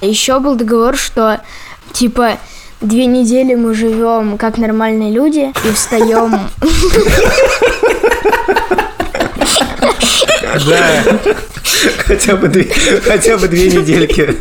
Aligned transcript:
Еще 0.00 0.38
был 0.38 0.54
договор, 0.54 0.96
что 0.96 1.40
типа 1.92 2.38
две 2.80 3.06
недели 3.06 3.54
мы 3.54 3.74
живем 3.74 4.38
как 4.38 4.58
нормальные 4.58 5.10
люди 5.12 5.52
и 5.64 5.72
встаем. 5.72 6.40
Да. 10.66 11.04
Хотя 11.98 12.36
бы 12.36 12.48
две, 12.48 12.68
хотя 13.04 13.36
бы 13.36 13.48
две 13.48 13.70
недельки. 13.70 14.36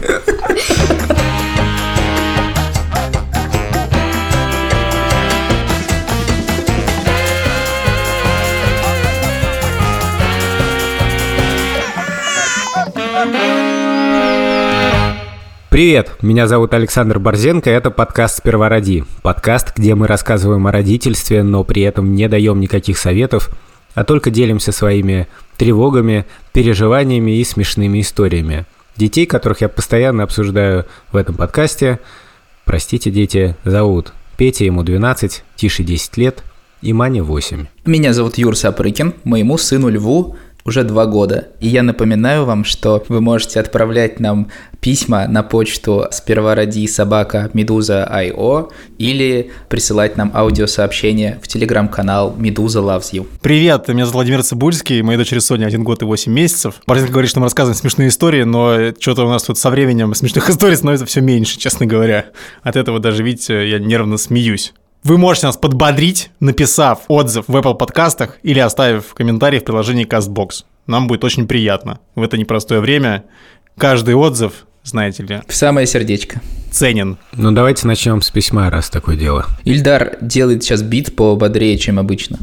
Привет, 15.77 16.13
меня 16.23 16.47
зовут 16.47 16.73
Александр 16.73 17.19
Борзенко, 17.19 17.69
это 17.69 17.91
подкаст 17.91 18.39
«Сперва 18.39 18.67
роди». 18.67 19.03
Подкаст, 19.21 19.77
где 19.77 19.93
мы 19.93 20.07
рассказываем 20.07 20.65
о 20.65 20.71
родительстве, 20.71 21.43
но 21.43 21.63
при 21.63 21.83
этом 21.83 22.15
не 22.15 22.27
даем 22.27 22.59
никаких 22.59 22.97
советов, 22.97 23.55
а 23.93 24.03
только 24.03 24.31
делимся 24.31 24.71
своими 24.71 25.27
тревогами, 25.55 26.25
переживаниями 26.51 27.37
и 27.37 27.43
смешными 27.43 28.01
историями. 28.01 28.65
Детей, 28.95 29.27
которых 29.27 29.61
я 29.61 29.69
постоянно 29.69 30.23
обсуждаю 30.23 30.87
в 31.11 31.15
этом 31.15 31.35
подкасте, 31.35 31.99
простите, 32.65 33.11
дети, 33.11 33.55
зовут 33.63 34.13
Петя, 34.35 34.65
ему 34.65 34.81
12, 34.81 35.43
Тише 35.55 35.83
10 35.83 36.17
лет 36.17 36.43
и 36.81 36.91
Мане 36.91 37.21
8. 37.21 37.67
Меня 37.85 38.13
зовут 38.13 38.39
Юр 38.39 38.57
Сапрыкин, 38.57 39.13
моему 39.23 39.59
сыну 39.59 39.89
Льву 39.89 40.37
уже 40.67 40.83
два 40.83 41.05
года. 41.05 41.47
И 41.61 41.67
я 41.67 41.81
напоминаю 41.81 42.45
вам, 42.45 42.65
что 42.65 43.03
вы 43.07 43.21
можете 43.21 43.59
отправлять 43.59 44.19
нам 44.19 44.49
письма 44.81 45.27
на 45.27 45.41
почту 45.41 46.05
сперва 46.11 46.53
ради 46.55 46.85
собака 46.87 47.49
медуза.io 47.53 48.69
или 48.97 49.51
присылать 49.69 50.17
нам 50.17 50.31
аудиосообщения 50.35 51.39
в 51.41 51.47
телеграм-канал 51.47 52.35
Медуза 52.37 52.79
Loves 52.79 53.11
You. 53.13 53.25
Привет, 53.41 53.87
меня 53.87 54.05
зовут 54.05 54.15
Владимир 54.15 54.43
Цибульский, 54.43 55.01
моей 55.01 55.17
дочери 55.17 55.39
Соня 55.39 55.65
один 55.65 55.83
год 55.83 56.01
и 56.01 56.05
8 56.05 56.31
месяцев. 56.31 56.75
Борзенко 56.85 57.13
говорит, 57.13 57.31
что 57.31 57.39
мы 57.39 57.45
рассказываем 57.45 57.79
смешные 57.79 58.09
истории, 58.09 58.43
но 58.43 58.91
что-то 58.99 59.25
у 59.25 59.29
нас 59.29 59.43
тут 59.43 59.57
со 59.57 59.69
временем 59.69 60.13
смешных 60.13 60.49
историй 60.49 60.75
становится 60.75 61.05
все 61.05 61.21
меньше, 61.21 61.57
честно 61.57 61.85
говоря. 61.85 62.25
От 62.61 62.75
этого 62.75 62.99
даже, 62.99 63.23
видите, 63.23 63.69
я 63.69 63.79
нервно 63.79 64.17
смеюсь. 64.17 64.73
Вы 65.03 65.17
можете 65.17 65.47
нас 65.47 65.57
подбодрить, 65.57 66.31
написав 66.39 67.01
отзыв 67.07 67.45
в 67.47 67.55
Apple 67.55 67.75
подкастах 67.75 68.37
или 68.43 68.59
оставив 68.59 69.13
комментарий 69.13 69.59
в 69.59 69.63
приложении 69.63 70.05
CastBox. 70.07 70.63
Нам 70.85 71.07
будет 71.07 71.23
очень 71.23 71.47
приятно. 71.47 71.99
В 72.15 72.23
это 72.23 72.37
непростое 72.37 72.81
время 72.81 73.23
каждый 73.77 74.15
отзыв, 74.15 74.65
знаете 74.83 75.23
ли, 75.23 75.41
В 75.47 75.55
самое 75.55 75.87
сердечко. 75.87 76.41
ценен. 76.71 77.17
Ну 77.33 77.51
давайте 77.51 77.87
начнем 77.87 78.21
с 78.21 78.29
письма, 78.31 78.69
раз 78.69 78.89
такое 78.89 79.15
дело. 79.15 79.45
Ильдар 79.63 80.17
делает 80.21 80.63
сейчас 80.63 80.81
бит 80.81 81.15
пободрее, 81.15 81.77
чем 81.77 81.99
обычно. 81.99 82.37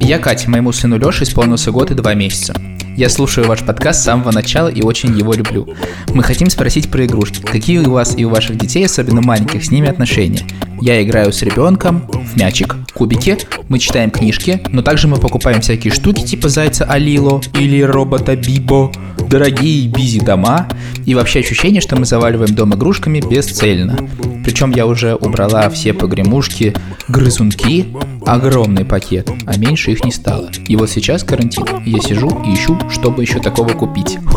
Я 0.00 0.18
Катя, 0.18 0.48
моему 0.48 0.72
сыну 0.72 0.98
Лёше 0.98 1.24
исполнился 1.24 1.72
год 1.72 1.90
и 1.90 1.94
два 1.94 2.14
месяца. 2.14 2.54
Я 2.96 3.10
слушаю 3.10 3.46
ваш 3.46 3.62
подкаст 3.62 4.00
с 4.00 4.04
самого 4.04 4.32
начала 4.32 4.68
и 4.68 4.80
очень 4.80 5.16
его 5.18 5.34
люблю. 5.34 5.68
Мы 6.14 6.22
хотим 6.22 6.48
спросить 6.48 6.90
про 6.90 7.04
игрушки. 7.04 7.42
Какие 7.42 7.80
у 7.80 7.90
вас 7.90 8.16
и 8.16 8.24
у 8.24 8.30
ваших 8.30 8.56
детей, 8.56 8.86
особенно 8.86 9.20
маленьких, 9.20 9.62
с 9.62 9.70
ними 9.70 9.86
отношения? 9.86 10.40
Я 10.80 11.02
играю 11.02 11.30
с 11.30 11.42
ребенком 11.42 12.08
в 12.08 12.38
мячик, 12.38 12.74
кубики, 12.94 13.36
мы 13.68 13.78
читаем 13.78 14.10
книжки, 14.10 14.62
но 14.70 14.80
также 14.80 15.08
мы 15.08 15.18
покупаем 15.18 15.60
всякие 15.60 15.92
штуки 15.92 16.22
типа 16.22 16.48
зайца 16.48 16.86
Алило 16.86 17.42
или 17.58 17.82
робота 17.82 18.34
Бибо, 18.34 18.90
дорогие 19.28 19.88
бизи 19.88 20.20
дома, 20.20 20.66
и 21.04 21.14
вообще 21.14 21.40
ощущение, 21.40 21.82
что 21.82 21.96
мы 21.96 22.06
заваливаем 22.06 22.54
дом 22.54 22.74
игрушками 22.74 23.20
бесцельно. 23.20 23.98
Причем 24.46 24.70
я 24.70 24.86
уже 24.86 25.16
убрала 25.16 25.68
все 25.70 25.92
погремушки, 25.92 26.72
грызунки, 27.08 27.86
огромный 28.24 28.84
пакет, 28.84 29.28
а 29.44 29.58
меньше 29.58 29.90
их 29.90 30.04
не 30.04 30.12
стало. 30.12 30.50
И 30.68 30.76
вот 30.76 30.88
сейчас 30.88 31.24
карантин, 31.24 31.64
я 31.84 31.98
сижу 31.98 32.28
и 32.46 32.54
ищу, 32.54 32.78
чтобы 32.88 33.22
еще 33.22 33.40
такого 33.40 33.70
купить. 33.70 34.18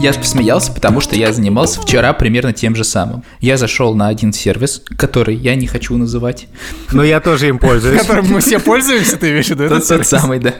Я 0.00 0.14
посмеялся, 0.14 0.72
потому 0.72 1.02
что 1.02 1.14
я 1.14 1.30
занимался 1.30 1.82
вчера 1.82 2.14
примерно 2.14 2.54
тем 2.54 2.74
же 2.74 2.84
самым. 2.84 3.22
Я 3.40 3.58
зашел 3.58 3.94
на 3.94 4.08
один 4.08 4.32
сервис, 4.32 4.82
который 4.96 5.36
я 5.36 5.54
не 5.54 5.66
хочу 5.66 5.94
называть. 5.98 6.48
Но 6.92 7.04
я 7.04 7.20
тоже 7.20 7.48
им 7.48 7.58
пользуюсь. 7.58 8.00
Которым 8.00 8.28
мы 8.28 8.40
все 8.40 8.60
пользуемся, 8.60 9.18
ты 9.18 9.28
имеешь 9.28 9.48
в 9.48 9.50
виду? 9.50 9.68
Тот, 9.68 10.06
самый, 10.06 10.38
да. 10.38 10.54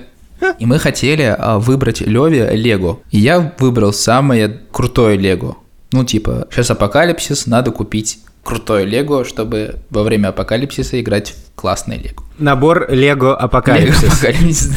И 0.59 0.67
мы 0.67 0.79
хотели 0.79 1.35
а, 1.39 1.59
выбрать 1.59 2.03
Леве 2.03 2.51
Лего. 2.53 3.01
И 3.11 3.19
я 3.19 3.55
выбрал 3.59 3.95
самое 3.95 4.61
крутое 4.71 5.17
Лего. 5.17 5.57
Ну, 5.93 6.05
типа, 6.05 6.47
сейчас 6.51 6.71
апокалипсис, 6.71 7.47
надо 7.47 7.71
купить 7.73 8.21
крутое 8.45 8.87
Лего, 8.87 9.25
чтобы 9.25 9.77
во 9.91 10.03
время 10.03 10.29
апокалипсиса 10.29 11.01
играть 11.01 11.35
в 11.35 11.61
классное 11.61 11.99
Лего. 11.99 12.23
Набор 12.39 12.91
Лего 12.91 13.37
Апокалипсис. 13.37 14.71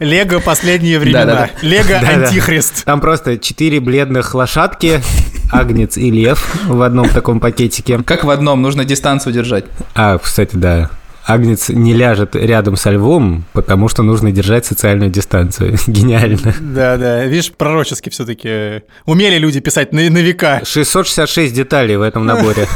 Лего 0.00 0.40
последние 0.40 0.98
времена. 0.98 1.50
Лего 1.62 1.94
антихрист. 1.94 2.84
Там 2.84 3.00
просто 3.00 3.38
четыре 3.38 3.78
бледных 3.80 4.34
лошадки, 4.34 5.00
агнец 5.52 5.96
и 5.96 6.10
лев 6.10 6.56
в 6.66 6.82
одном 6.82 7.08
таком 7.08 7.38
пакетике. 7.40 8.02
Как 8.02 8.24
в 8.24 8.30
одном, 8.30 8.62
нужно 8.62 8.84
дистанцию 8.84 9.32
держать. 9.32 9.66
А, 9.94 10.18
кстати, 10.18 10.56
да. 10.56 10.90
Агнец 11.26 11.70
не 11.70 11.94
ляжет 11.94 12.36
рядом 12.36 12.76
со 12.76 12.90
львом, 12.90 13.44
потому 13.52 13.88
что 13.88 14.02
нужно 14.02 14.30
держать 14.30 14.66
социальную 14.66 15.10
дистанцию. 15.10 15.78
Гениально. 15.86 16.54
Да, 16.60 16.96
да. 16.96 17.24
Видишь, 17.24 17.52
пророчески 17.52 18.10
все-таки 18.10 18.82
умели 19.06 19.38
люди 19.38 19.60
писать 19.60 19.92
на, 19.92 20.08
на 20.10 20.18
века. 20.18 20.60
666 20.64 21.54
деталей 21.54 21.96
в 21.96 22.02
этом 22.02 22.26
наборе. 22.26 22.68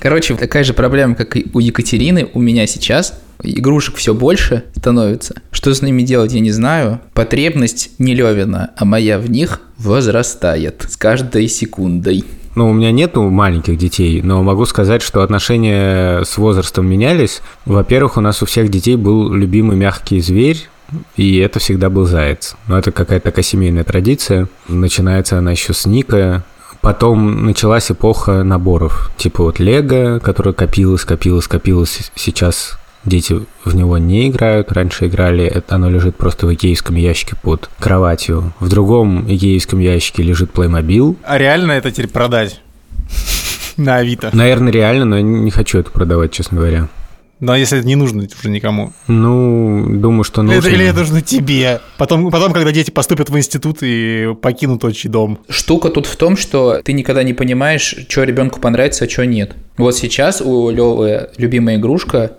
Короче, 0.00 0.36
такая 0.36 0.62
же 0.62 0.74
проблема, 0.74 1.16
как 1.16 1.36
и 1.36 1.50
у 1.52 1.58
Екатерины, 1.58 2.28
у 2.32 2.40
меня 2.40 2.66
сейчас. 2.68 3.20
Игрушек 3.42 3.96
все 3.96 4.14
больше 4.14 4.64
становится. 4.76 5.42
Что 5.50 5.74
с 5.74 5.82
ними 5.82 6.02
делать, 6.02 6.32
я 6.32 6.40
не 6.40 6.52
знаю. 6.52 7.00
Потребность 7.14 7.90
не 7.98 8.14
Левина, 8.14 8.70
а 8.76 8.84
моя 8.84 9.18
в 9.18 9.28
них 9.30 9.60
возрастает 9.76 10.86
с 10.88 10.96
каждой 10.96 11.48
секундой. 11.48 12.24
Ну, 12.58 12.68
у 12.68 12.72
меня 12.72 12.90
нету 12.90 13.22
маленьких 13.22 13.78
детей, 13.78 14.20
но 14.20 14.42
могу 14.42 14.64
сказать, 14.64 15.00
что 15.00 15.22
отношения 15.22 16.24
с 16.24 16.36
возрастом 16.38 16.88
менялись. 16.88 17.40
Во-первых, 17.66 18.16
у 18.16 18.20
нас 18.20 18.42
у 18.42 18.46
всех 18.46 18.68
детей 18.68 18.96
был 18.96 19.32
любимый 19.32 19.76
мягкий 19.76 20.20
зверь, 20.20 20.68
и 21.14 21.36
это 21.36 21.60
всегда 21.60 21.88
был 21.88 22.04
заяц. 22.04 22.56
Но 22.66 22.76
это 22.76 22.90
какая-то 22.90 23.26
такая 23.30 23.44
семейная 23.44 23.84
традиция. 23.84 24.48
Начинается 24.66 25.38
она 25.38 25.52
еще 25.52 25.72
с 25.72 25.86
Ника. 25.86 26.42
Потом 26.80 27.46
началась 27.46 27.92
эпоха 27.92 28.42
наборов. 28.42 29.12
Типа 29.16 29.44
вот 29.44 29.60
Лего, 29.60 30.18
которое 30.18 30.52
копилось, 30.52 31.04
копилось, 31.04 31.46
копилось. 31.46 32.10
Сейчас 32.16 32.76
дети 33.08 33.40
в 33.64 33.74
него 33.74 33.98
не 33.98 34.28
играют. 34.28 34.70
Раньше 34.72 35.06
играли, 35.06 35.44
это 35.44 35.74
оно 35.76 35.90
лежит 35.90 36.16
просто 36.16 36.46
в 36.46 36.54
икеевском 36.54 36.96
ящике 36.96 37.36
под 37.40 37.68
кроватью. 37.78 38.52
В 38.60 38.68
другом 38.68 39.24
икеевском 39.32 39.78
ящике 39.80 40.22
лежит 40.22 40.50
Playmobil. 40.52 41.16
А 41.24 41.38
реально 41.38 41.72
это 41.72 41.90
теперь 41.90 42.08
продать? 42.08 42.60
На 43.76 43.96
Авито. 43.96 44.30
Наверное, 44.32 44.72
реально, 44.72 45.04
но 45.04 45.16
я 45.16 45.22
не 45.22 45.50
хочу 45.50 45.78
это 45.78 45.90
продавать, 45.90 46.32
честно 46.32 46.58
говоря. 46.58 46.88
Но 47.40 47.54
если 47.54 47.78
это 47.78 47.86
не 47.86 47.94
нужно 47.94 48.26
уже 48.40 48.50
никому. 48.50 48.92
Ну, 49.06 49.86
думаю, 49.88 50.24
что 50.24 50.42
Или 50.42 50.54
нужно. 50.54 50.68
это, 50.68 50.76
или 50.76 50.84
это 50.86 50.98
нужно 50.98 51.22
тебе. 51.22 51.80
Потом, 51.96 52.32
потом, 52.32 52.52
когда 52.52 52.72
дети 52.72 52.90
поступят 52.90 53.30
в 53.30 53.38
институт 53.38 53.78
и 53.82 54.34
покинут 54.42 54.84
отчий 54.84 55.08
дом. 55.08 55.38
Штука 55.48 55.90
тут 55.90 56.06
в 56.06 56.16
том, 56.16 56.36
что 56.36 56.80
ты 56.82 56.92
никогда 56.92 57.22
не 57.22 57.34
понимаешь, 57.34 57.94
что 58.08 58.24
ребенку 58.24 58.58
понравится, 58.58 59.04
а 59.04 59.08
что 59.08 59.24
нет. 59.24 59.54
Вот 59.76 59.94
сейчас 59.94 60.40
у 60.40 60.70
Левы 60.70 61.28
любимая 61.36 61.76
игрушка 61.76 62.32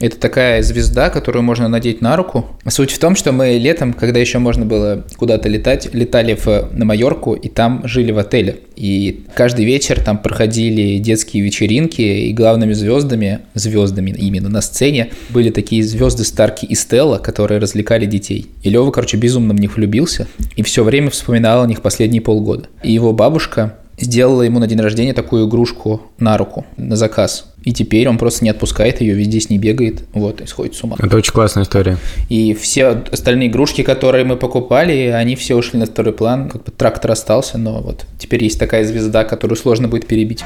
это 0.00 0.18
такая 0.18 0.62
звезда, 0.62 1.10
которую 1.10 1.42
можно 1.42 1.68
надеть 1.68 2.00
на 2.00 2.16
руку. 2.16 2.46
Суть 2.68 2.90
в 2.90 2.98
том, 2.98 3.14
что 3.16 3.32
мы 3.32 3.58
летом, 3.58 3.92
когда 3.92 4.18
еще 4.18 4.38
можно 4.38 4.66
было 4.66 5.04
куда-то 5.16 5.48
летать, 5.48 5.92
летали 5.94 6.34
в, 6.34 6.70
на 6.72 6.84
Майорку 6.84 7.34
и 7.34 7.48
там 7.48 7.82
жили 7.86 8.10
в 8.10 8.18
отеле. 8.18 8.58
И 8.76 9.24
каждый 9.34 9.64
вечер 9.64 10.00
там 10.00 10.18
проходили 10.18 10.98
детские 10.98 11.42
вечеринки, 11.42 12.02
и 12.02 12.32
главными 12.32 12.72
звездами, 12.72 13.40
звездами 13.54 14.10
именно 14.10 14.48
на 14.48 14.60
сцене, 14.60 15.10
были 15.30 15.50
такие 15.50 15.82
звезды 15.82 16.24
Старки 16.24 16.66
и 16.66 16.74
Стелла, 16.74 17.18
которые 17.18 17.60
развлекали 17.60 18.06
детей. 18.06 18.46
И 18.62 18.70
Лева, 18.70 18.90
короче, 18.90 19.16
безумно 19.16 19.54
в 19.54 19.60
них 19.60 19.76
влюбился 19.76 20.26
и 20.56 20.62
все 20.62 20.82
время 20.82 21.10
вспоминал 21.10 21.62
о 21.62 21.66
них 21.66 21.82
последние 21.82 22.20
полгода. 22.20 22.68
И 22.82 22.92
его 22.92 23.12
бабушка 23.12 23.76
сделала 23.98 24.42
ему 24.42 24.58
на 24.58 24.66
день 24.66 24.80
рождения 24.80 25.12
такую 25.12 25.48
игрушку 25.48 26.02
на 26.18 26.36
руку, 26.36 26.66
на 26.76 26.96
заказ. 26.96 27.53
И 27.64 27.72
теперь 27.72 28.08
он 28.08 28.18
просто 28.18 28.44
не 28.44 28.50
отпускает 28.50 29.00
ее, 29.00 29.14
везде 29.14 29.40
с 29.40 29.48
ней 29.48 29.58
бегает, 29.58 30.04
вот, 30.12 30.40
и 30.40 30.46
сходит 30.46 30.74
с 30.74 30.84
ума. 30.84 30.96
Это 30.98 31.16
очень 31.16 31.32
классная 31.32 31.64
история. 31.64 31.96
И 32.28 32.52
все 32.54 33.02
остальные 33.10 33.48
игрушки, 33.48 33.82
которые 33.82 34.24
мы 34.24 34.36
покупали, 34.36 35.06
они 35.06 35.34
все 35.34 35.56
ушли 35.56 35.78
на 35.78 35.86
второй 35.86 36.12
план. 36.12 36.50
Как 36.50 36.64
бы 36.64 36.70
трактор 36.70 37.12
остался, 37.12 37.56
но 37.56 37.80
вот 37.80 38.04
теперь 38.18 38.44
есть 38.44 38.58
такая 38.58 38.84
звезда, 38.84 39.24
которую 39.24 39.56
сложно 39.56 39.88
будет 39.88 40.06
перебить. 40.06 40.44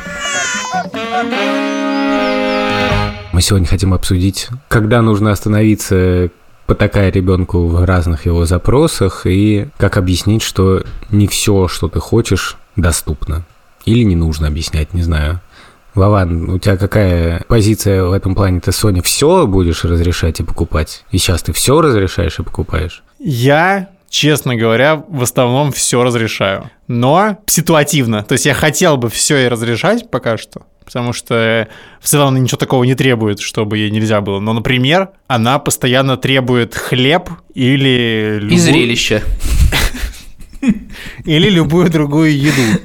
Мы 3.32 3.42
сегодня 3.42 3.66
хотим 3.66 3.94
обсудить, 3.94 4.48
когда 4.68 5.02
нужно 5.02 5.32
остановиться 5.32 6.30
потакая 6.66 7.10
ребенку 7.10 7.66
в 7.66 7.84
разных 7.84 8.26
его 8.26 8.44
запросах 8.44 9.26
и 9.26 9.68
как 9.76 9.96
объяснить, 9.96 10.42
что 10.42 10.84
не 11.10 11.26
все, 11.26 11.66
что 11.66 11.88
ты 11.88 11.98
хочешь, 11.98 12.56
доступно. 12.76 13.44
Или 13.84 14.02
не 14.02 14.16
нужно 14.16 14.48
объяснять, 14.48 14.92
не 14.92 15.02
знаю. 15.02 15.40
Вован, 15.98 16.48
у 16.48 16.58
тебя 16.58 16.76
какая 16.76 17.42
позиция 17.48 18.04
в 18.04 18.12
этом 18.12 18.34
плане? 18.34 18.60
Ты, 18.60 18.70
Соня, 18.70 19.02
все 19.02 19.46
будешь 19.46 19.84
разрешать 19.84 20.38
и 20.40 20.44
покупать? 20.44 21.04
И 21.10 21.18
сейчас 21.18 21.42
ты 21.42 21.52
все 21.52 21.80
разрешаешь 21.80 22.38
и 22.38 22.42
покупаешь? 22.42 23.02
Я 23.18 23.88
честно 24.08 24.56
говоря, 24.56 25.04
в 25.08 25.22
основном 25.22 25.72
все 25.72 26.02
разрешаю. 26.02 26.70
Но 26.86 27.38
ситуативно. 27.46 28.22
То 28.22 28.34
есть 28.34 28.46
я 28.46 28.54
хотел 28.54 28.96
бы 28.96 29.10
все 29.10 29.44
и 29.44 29.48
разрешать 29.48 30.10
пока 30.10 30.38
что, 30.38 30.62
потому 30.84 31.12
что 31.12 31.68
в 32.00 32.08
целом 32.08 32.28
она 32.28 32.38
ничего 32.38 32.58
такого 32.58 32.84
не 32.84 32.94
требует, 32.94 33.40
чтобы 33.40 33.78
ей 33.78 33.90
нельзя 33.90 34.20
было. 34.20 34.40
Но, 34.40 34.52
например, 34.52 35.10
она 35.26 35.58
постоянно 35.58 36.16
требует 36.16 36.74
хлеб 36.74 37.28
или... 37.54 38.40
И 38.50 38.56
зрелище. 38.56 39.22
Или 41.24 41.50
любую 41.50 41.90
другую 41.90 42.36
еду. 42.36 42.80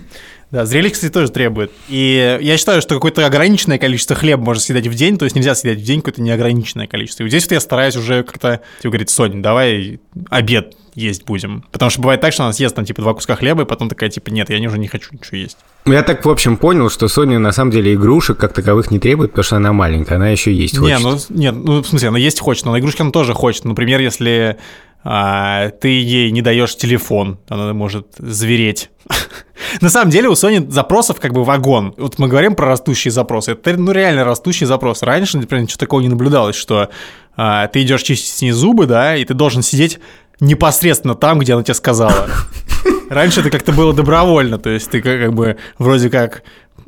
Да, 0.54 0.68
зрелище, 0.68 0.94
кстати, 0.94 1.12
тоже 1.12 1.32
требует. 1.32 1.72
И 1.90 2.38
я 2.40 2.58
считаю, 2.58 2.80
что 2.80 2.94
какое-то 2.94 3.26
ограниченное 3.26 3.80
количество 3.80 4.16
хлеба 4.16 4.44
можно 4.44 4.62
съедать 4.62 4.86
в 4.86 4.94
день, 4.94 5.18
то 5.18 5.26
есть 5.26 5.36
нельзя 5.36 5.56
съедать 5.56 5.82
в 5.82 5.84
день 5.84 6.02
какое-то 6.02 6.22
неограниченное 6.22 6.86
количество. 6.86 7.24
И 7.24 7.26
вот 7.26 7.30
здесь 7.30 7.46
вот 7.46 7.54
я 7.54 7.60
стараюсь 7.60 7.96
уже 7.96 8.22
как-то, 8.22 8.62
типа, 8.78 8.92
говорит, 8.92 9.10
Соня, 9.10 9.42
давай 9.42 10.00
обед 10.30 10.76
есть 10.94 11.26
будем. 11.26 11.66
Потому 11.72 11.90
что 11.90 12.02
бывает 12.02 12.22
так, 12.22 12.34
что 12.34 12.44
она 12.44 12.54
съест 12.54 12.76
там, 12.76 12.86
типа, 12.86 13.02
два 13.02 13.16
куска 13.16 13.36
хлеба, 13.36 13.64
и 13.64 13.66
потом 13.66 13.90
такая, 13.90 14.12
типа, 14.12 14.30
нет, 14.30 14.52
я 14.52 14.68
уже 14.68 14.78
не 14.78 14.88
хочу 14.88 15.10
ничего 15.12 15.38
есть. 15.38 15.58
Я 15.88 16.04
так, 16.04 16.24
в 16.24 16.30
общем, 16.30 16.58
понял, 16.58 16.92
что 16.92 17.08
Соня 17.08 17.40
на 17.40 17.52
самом 17.52 17.72
деле 17.72 17.96
игрушек 17.96 18.38
как 18.38 18.54
таковых 18.54 18.92
не 18.92 19.00
требует, 19.00 19.32
потому 19.32 19.46
что 19.46 19.56
она 19.56 19.74
маленькая, 19.74 20.18
она 20.18 20.30
еще 20.30 20.54
есть 20.54 20.78
хочет. 20.78 21.00
Не, 21.00 21.04
ну, 21.04 21.18
нет, 21.30 21.56
ну, 21.56 21.82
в 21.82 21.88
смысле, 21.88 22.10
она 22.10 22.20
есть 22.20 22.40
хочет, 22.40 22.66
но 22.66 22.74
на 22.74 22.80
игрушки 22.80 23.02
она 23.02 23.10
тоже 23.10 23.34
хочет. 23.34 23.66
Например, 23.66 24.00
если 24.00 24.58
а, 25.04 25.70
ты 25.70 25.90
ей 25.90 26.32
не 26.32 26.42
даешь 26.42 26.76
телефон, 26.76 27.40
она 27.50 27.74
может 27.74 28.08
звереть. 28.18 28.90
На 29.82 29.90
самом 29.90 30.12
деле 30.12 30.30
у 30.30 30.34
Sony 30.34 30.70
запросов 30.70 31.20
как 31.20 31.34
бы 31.34 31.44
вагон. 31.44 31.94
Вот 31.98 32.20
мы 32.20 32.28
говорим 32.28 32.56
про 32.56 32.68
растущие 32.68 33.12
запросы. 33.12 33.52
Это 33.52 33.76
ну 33.78 33.92
реально 33.92 34.24
растущий 34.24 34.66
запрос. 34.66 35.04
Раньше, 35.04 35.38
например, 35.38 35.64
ничего 35.64 35.78
такого 35.78 36.02
не 36.02 36.08
наблюдалось, 36.08 36.56
что 36.56 36.90
а, 37.36 37.68
ты 37.68 37.82
идешь 37.82 38.04
чистить 38.04 38.34
с 38.34 38.42
ней 38.42 38.52
зубы, 38.52 38.86
да, 38.86 39.16
и 39.16 39.26
ты 39.26 39.34
должен 39.34 39.62
сидеть 39.62 40.00
непосредственно 40.40 41.16
там, 41.16 41.40
где 41.40 41.54
она 41.54 41.64
тебе 41.64 41.74
сказала. 41.74 42.28
Раньше 43.10 43.42
это 43.42 43.50
как-то 43.50 43.72
было 43.72 43.94
добровольно, 43.94 44.58
то 44.58 44.70
есть 44.70 44.90
ты 44.90 45.02
как 45.02 45.34
бы 45.34 45.58
вроде 45.78 46.10
как 46.10 46.44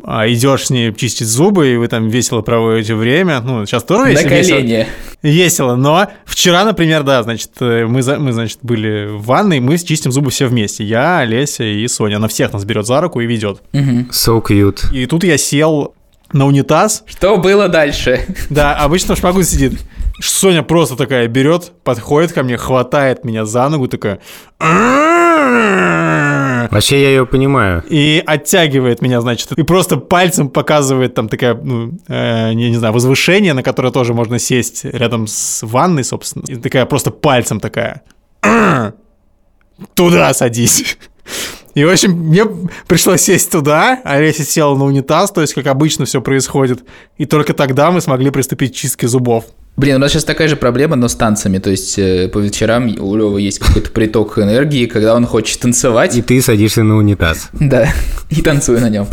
а, 0.07 0.27
идешь 0.27 0.67
с 0.67 0.69
ней 0.69 0.93
чистить 0.93 1.27
зубы, 1.27 1.73
и 1.73 1.77
вы 1.77 1.87
там 1.87 2.09
весело 2.09 2.41
проводите 2.41 2.93
время. 2.93 3.41
Ну, 3.41 3.65
сейчас 3.65 3.83
тоже 3.83 4.11
весело. 4.11 4.29
Весело, 4.29 4.85
весело, 5.23 5.75
но 5.75 6.07
вчера, 6.25 6.63
например, 6.63 7.01
да, 7.01 7.23
значит, 7.23 7.49
мы, 7.59 7.87
мы, 7.87 8.31
значит, 8.31 8.59
были 8.61 9.07
в 9.07 9.23
ванной, 9.23 9.59
мы 9.59 9.77
чистим 9.79 10.11
зубы 10.11 10.29
все 10.29 10.45
вместе. 10.45 10.83
Я, 10.83 11.19
Олеся 11.19 11.63
и 11.63 11.87
Соня. 11.87 12.17
Она 12.17 12.27
всех 12.27 12.53
нас 12.53 12.63
берет 12.65 12.85
за 12.85 13.01
руку 13.01 13.19
и 13.19 13.25
ведет. 13.25 13.63
Угу. 13.73 14.11
So 14.11 14.43
cute. 14.43 14.93
И 14.93 15.07
тут 15.07 15.23
я 15.23 15.37
сел 15.37 15.95
на 16.31 16.45
унитаз. 16.45 17.03
Что 17.07 17.37
было 17.37 17.67
дальше? 17.67 18.25
Да, 18.49 18.75
обычно 18.75 19.15
шпагу 19.15 19.41
сидит. 19.41 19.81
Соня 20.19 20.63
просто 20.63 20.95
такая 20.95 21.27
берет, 21.27 21.73
подходит 21.83 22.31
ко 22.31 22.43
мне, 22.43 22.57
хватает 22.57 23.25
меня 23.25 23.45
за 23.45 23.67
ногу, 23.69 23.87
такая... 23.87 24.19
Вообще 26.71 27.01
я 27.01 27.09
ее 27.09 27.25
понимаю. 27.25 27.83
И 27.89 28.23
оттягивает 28.25 29.01
меня, 29.01 29.21
значит, 29.21 29.51
и 29.51 29.63
просто 29.63 29.97
пальцем 29.97 30.49
показывает 30.49 31.13
там 31.13 31.29
такая, 31.29 31.53
ну, 31.53 31.91
э, 32.07 32.53
не, 32.53 32.69
не 32.69 32.77
знаю, 32.77 32.93
возвышение, 32.93 33.53
на 33.53 33.61
которое 33.61 33.91
тоже 33.91 34.13
можно 34.13 34.39
сесть 34.39 34.85
рядом 34.85 35.27
с 35.27 35.63
ванной, 35.63 36.03
собственно. 36.03 36.43
И 36.47 36.55
такая 36.55 36.85
просто 36.85 37.11
пальцем 37.11 37.59
такая. 37.59 38.01
Туда 39.93 40.33
садись. 40.33 40.97
И, 41.75 41.83
в 41.83 41.89
общем, 41.91 42.11
мне 42.11 42.45
пришлось 42.87 43.21
сесть 43.21 43.51
туда, 43.51 43.99
а 44.03 44.13
Олеся 44.13 44.43
села 44.43 44.75
на 44.75 44.85
унитаз, 44.85 45.31
то 45.31 45.41
есть, 45.41 45.53
как 45.53 45.67
обычно 45.67 46.05
все 46.05 46.21
происходит. 46.21 46.85
И 47.17 47.25
только 47.25 47.53
тогда 47.53 47.91
мы 47.91 47.99
смогли 47.99 48.29
приступить 48.29 48.71
к 48.73 48.75
чистке 48.75 49.07
зубов. 49.07 49.45
Блин, 49.77 49.97
у 49.97 49.99
нас 49.99 50.11
сейчас 50.11 50.23
такая 50.23 50.47
же 50.47 50.55
проблема, 50.55 50.95
но 50.95 51.07
с 51.07 51.15
танцами. 51.15 51.57
То 51.57 51.69
есть 51.69 51.99
э, 51.99 52.29
по 52.29 52.39
вечерам 52.39 52.95
у 52.97 53.15
Лёвы 53.15 53.41
есть 53.41 53.59
какой-то 53.59 53.91
приток 53.91 54.39
энергии, 54.39 54.85
когда 54.85 55.15
он 55.15 55.25
хочет 55.25 55.59
танцевать. 55.59 56.15
И 56.15 56.21
ты 56.21 56.41
садишься 56.41 56.83
на 56.83 56.95
унитаз. 56.97 57.49
Да, 57.53 57.89
и 58.29 58.41
танцую 58.41 58.79
на 58.79 58.89
нем. 58.89 59.07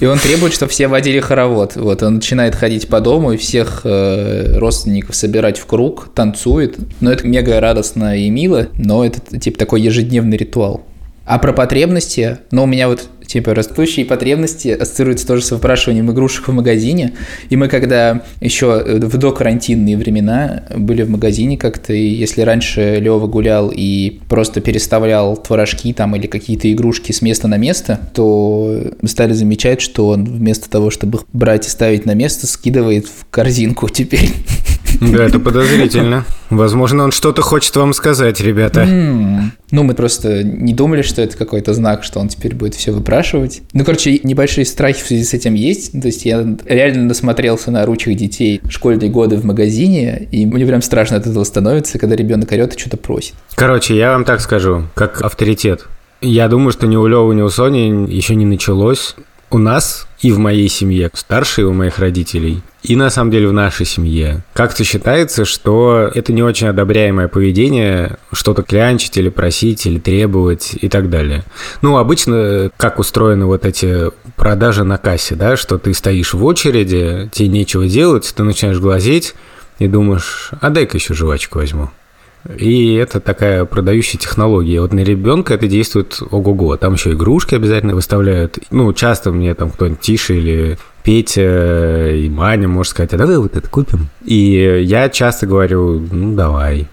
И 0.00 0.06
он 0.06 0.18
требует, 0.18 0.54
чтобы 0.54 0.70
все 0.70 0.86
водили 0.86 1.18
хоровод. 1.18 1.74
Вот, 1.74 2.02
он 2.04 2.16
начинает 2.16 2.54
ходить 2.54 2.88
по 2.88 3.00
дому 3.00 3.32
и 3.32 3.36
всех 3.36 3.80
э, 3.82 4.56
родственников 4.56 5.16
собирать 5.16 5.58
в 5.58 5.66
круг, 5.66 6.10
танцует. 6.14 6.76
Но 7.00 7.10
это 7.10 7.26
мега 7.26 7.58
радостно 7.58 8.16
и 8.16 8.30
мило, 8.30 8.68
но 8.76 9.04
это 9.04 9.38
типа 9.38 9.58
такой 9.58 9.80
ежедневный 9.80 10.36
ритуал. 10.36 10.84
А 11.24 11.38
про 11.38 11.52
потребности, 11.52 12.38
ну, 12.52 12.62
у 12.62 12.66
меня 12.66 12.88
вот 12.88 13.08
типа 13.28 13.54
растущие 13.54 14.06
потребности 14.06 14.68
ассоциируются 14.68 15.26
тоже 15.26 15.42
с 15.42 15.50
выпрашиванием 15.50 16.10
игрушек 16.10 16.48
в 16.48 16.52
магазине. 16.52 17.12
И 17.50 17.56
мы 17.56 17.68
когда 17.68 18.22
еще 18.40 18.82
в 18.82 19.16
докарантинные 19.18 19.96
времена 19.96 20.64
были 20.74 21.02
в 21.02 21.10
магазине 21.10 21.58
как-то, 21.58 21.92
и 21.92 22.08
если 22.08 22.42
раньше 22.42 22.98
Лева 23.00 23.26
гулял 23.26 23.70
и 23.72 24.18
просто 24.28 24.60
переставлял 24.60 25.36
творожки 25.36 25.92
там 25.92 26.16
или 26.16 26.26
какие-то 26.26 26.72
игрушки 26.72 27.12
с 27.12 27.20
места 27.20 27.48
на 27.48 27.58
место, 27.58 28.00
то 28.14 28.92
стали 29.04 29.34
замечать, 29.34 29.82
что 29.82 30.08
он 30.08 30.24
вместо 30.24 30.70
того, 30.70 30.90
чтобы 30.90 31.20
брать 31.32 31.66
и 31.66 31.70
ставить 31.70 32.06
на 32.06 32.14
место, 32.14 32.46
скидывает 32.46 33.06
в 33.06 33.26
корзинку 33.30 33.88
теперь. 33.88 34.30
Да, 35.00 35.24
это 35.24 35.38
подозрительно. 35.38 36.24
Возможно, 36.50 37.04
он 37.04 37.12
что-то 37.12 37.42
хочет 37.42 37.76
вам 37.76 37.92
сказать, 37.92 38.40
ребята. 38.40 38.82
Mm. 38.82 39.50
Ну, 39.70 39.82
мы 39.82 39.94
просто 39.94 40.42
не 40.42 40.72
думали, 40.72 41.02
что 41.02 41.20
это 41.20 41.36
какой-то 41.36 41.74
знак, 41.74 42.04
что 42.04 42.20
он 42.20 42.28
теперь 42.28 42.54
будет 42.54 42.74
все 42.74 42.90
выпрашивать. 42.92 43.62
Ну, 43.72 43.84
короче, 43.84 44.20
небольшие 44.22 44.64
страхи 44.64 45.02
в 45.02 45.06
связи 45.06 45.24
с 45.24 45.34
этим 45.34 45.54
есть. 45.54 45.92
То 45.92 46.06
есть 46.06 46.24
я 46.24 46.46
реально 46.66 47.04
насмотрелся 47.04 47.70
на 47.70 47.84
ручек 47.84 48.16
детей 48.16 48.60
школьные 48.68 49.10
годы 49.10 49.36
в 49.36 49.44
магазине, 49.44 50.28
и 50.30 50.46
мне 50.46 50.64
прям 50.66 50.82
страшно 50.82 51.18
от 51.18 51.26
этого 51.26 51.44
становится, 51.44 51.98
когда 51.98 52.16
ребенок 52.16 52.50
орет 52.52 52.74
и 52.74 52.78
что-то 52.78 52.96
просит. 52.96 53.34
Короче, 53.54 53.96
я 53.96 54.12
вам 54.12 54.24
так 54.24 54.40
скажу, 54.40 54.84
как 54.94 55.20
авторитет. 55.22 55.86
Я 56.20 56.48
думаю, 56.48 56.72
что 56.72 56.86
ни 56.86 56.96
у 56.96 57.06
Лёвы, 57.06 57.34
ни 57.34 57.42
у 57.42 57.48
Сони 57.48 58.10
еще 58.10 58.34
не 58.34 58.44
началось 58.44 59.14
у 59.50 59.58
нас 59.58 60.06
и 60.20 60.32
в 60.32 60.38
моей 60.38 60.68
семье, 60.68 61.10
старшие 61.14 61.66
у 61.66 61.72
моих 61.72 61.98
родителей, 61.98 62.62
и 62.82 62.96
на 62.96 63.10
самом 63.10 63.30
деле 63.30 63.48
в 63.48 63.52
нашей 63.52 63.86
семье. 63.86 64.42
Как-то 64.52 64.84
считается, 64.84 65.44
что 65.44 66.10
это 66.12 66.32
не 66.32 66.42
очень 66.42 66.68
одобряемое 66.68 67.28
поведение, 67.28 68.18
что-то 68.32 68.62
клянчить 68.62 69.16
или 69.16 69.28
просить, 69.28 69.86
или 69.86 69.98
требовать 69.98 70.74
и 70.80 70.88
так 70.88 71.08
далее. 71.08 71.44
Ну, 71.82 71.98
обычно, 71.98 72.70
как 72.76 72.98
устроены 72.98 73.46
вот 73.46 73.64
эти 73.64 74.10
продажи 74.36 74.84
на 74.84 74.98
кассе, 74.98 75.34
да, 75.34 75.56
что 75.56 75.78
ты 75.78 75.94
стоишь 75.94 76.34
в 76.34 76.44
очереди, 76.44 77.28
тебе 77.32 77.48
нечего 77.48 77.86
делать, 77.86 78.32
ты 78.34 78.42
начинаешь 78.42 78.78
глазеть 78.78 79.34
и 79.78 79.86
думаешь, 79.86 80.50
а 80.60 80.70
дай-ка 80.70 80.96
еще 80.96 81.14
жвачку 81.14 81.58
возьму. 81.58 81.90
И 82.56 82.94
это 82.94 83.20
такая 83.20 83.64
продающая 83.64 84.18
технология. 84.18 84.80
Вот 84.80 84.92
на 84.92 85.00
ребенка 85.00 85.54
это 85.54 85.66
действует 85.66 86.20
ого-го. 86.30 86.76
Там 86.76 86.94
еще 86.94 87.12
игрушки 87.12 87.54
обязательно 87.54 87.94
выставляют. 87.94 88.58
Ну, 88.70 88.92
часто 88.92 89.32
мне 89.32 89.54
там 89.54 89.70
кто-нибудь 89.70 90.00
Тише 90.00 90.36
или 90.36 90.78
Петя 91.02 92.10
и 92.10 92.28
Маня 92.28 92.68
может 92.68 92.90
сказать, 92.90 93.12
а 93.14 93.18
давай 93.18 93.38
вот 93.38 93.56
это 93.56 93.68
купим. 93.68 94.08
И 94.24 94.82
я 94.84 95.08
часто 95.08 95.46
говорю, 95.46 96.06
ну, 96.10 96.34
давай. 96.34 96.88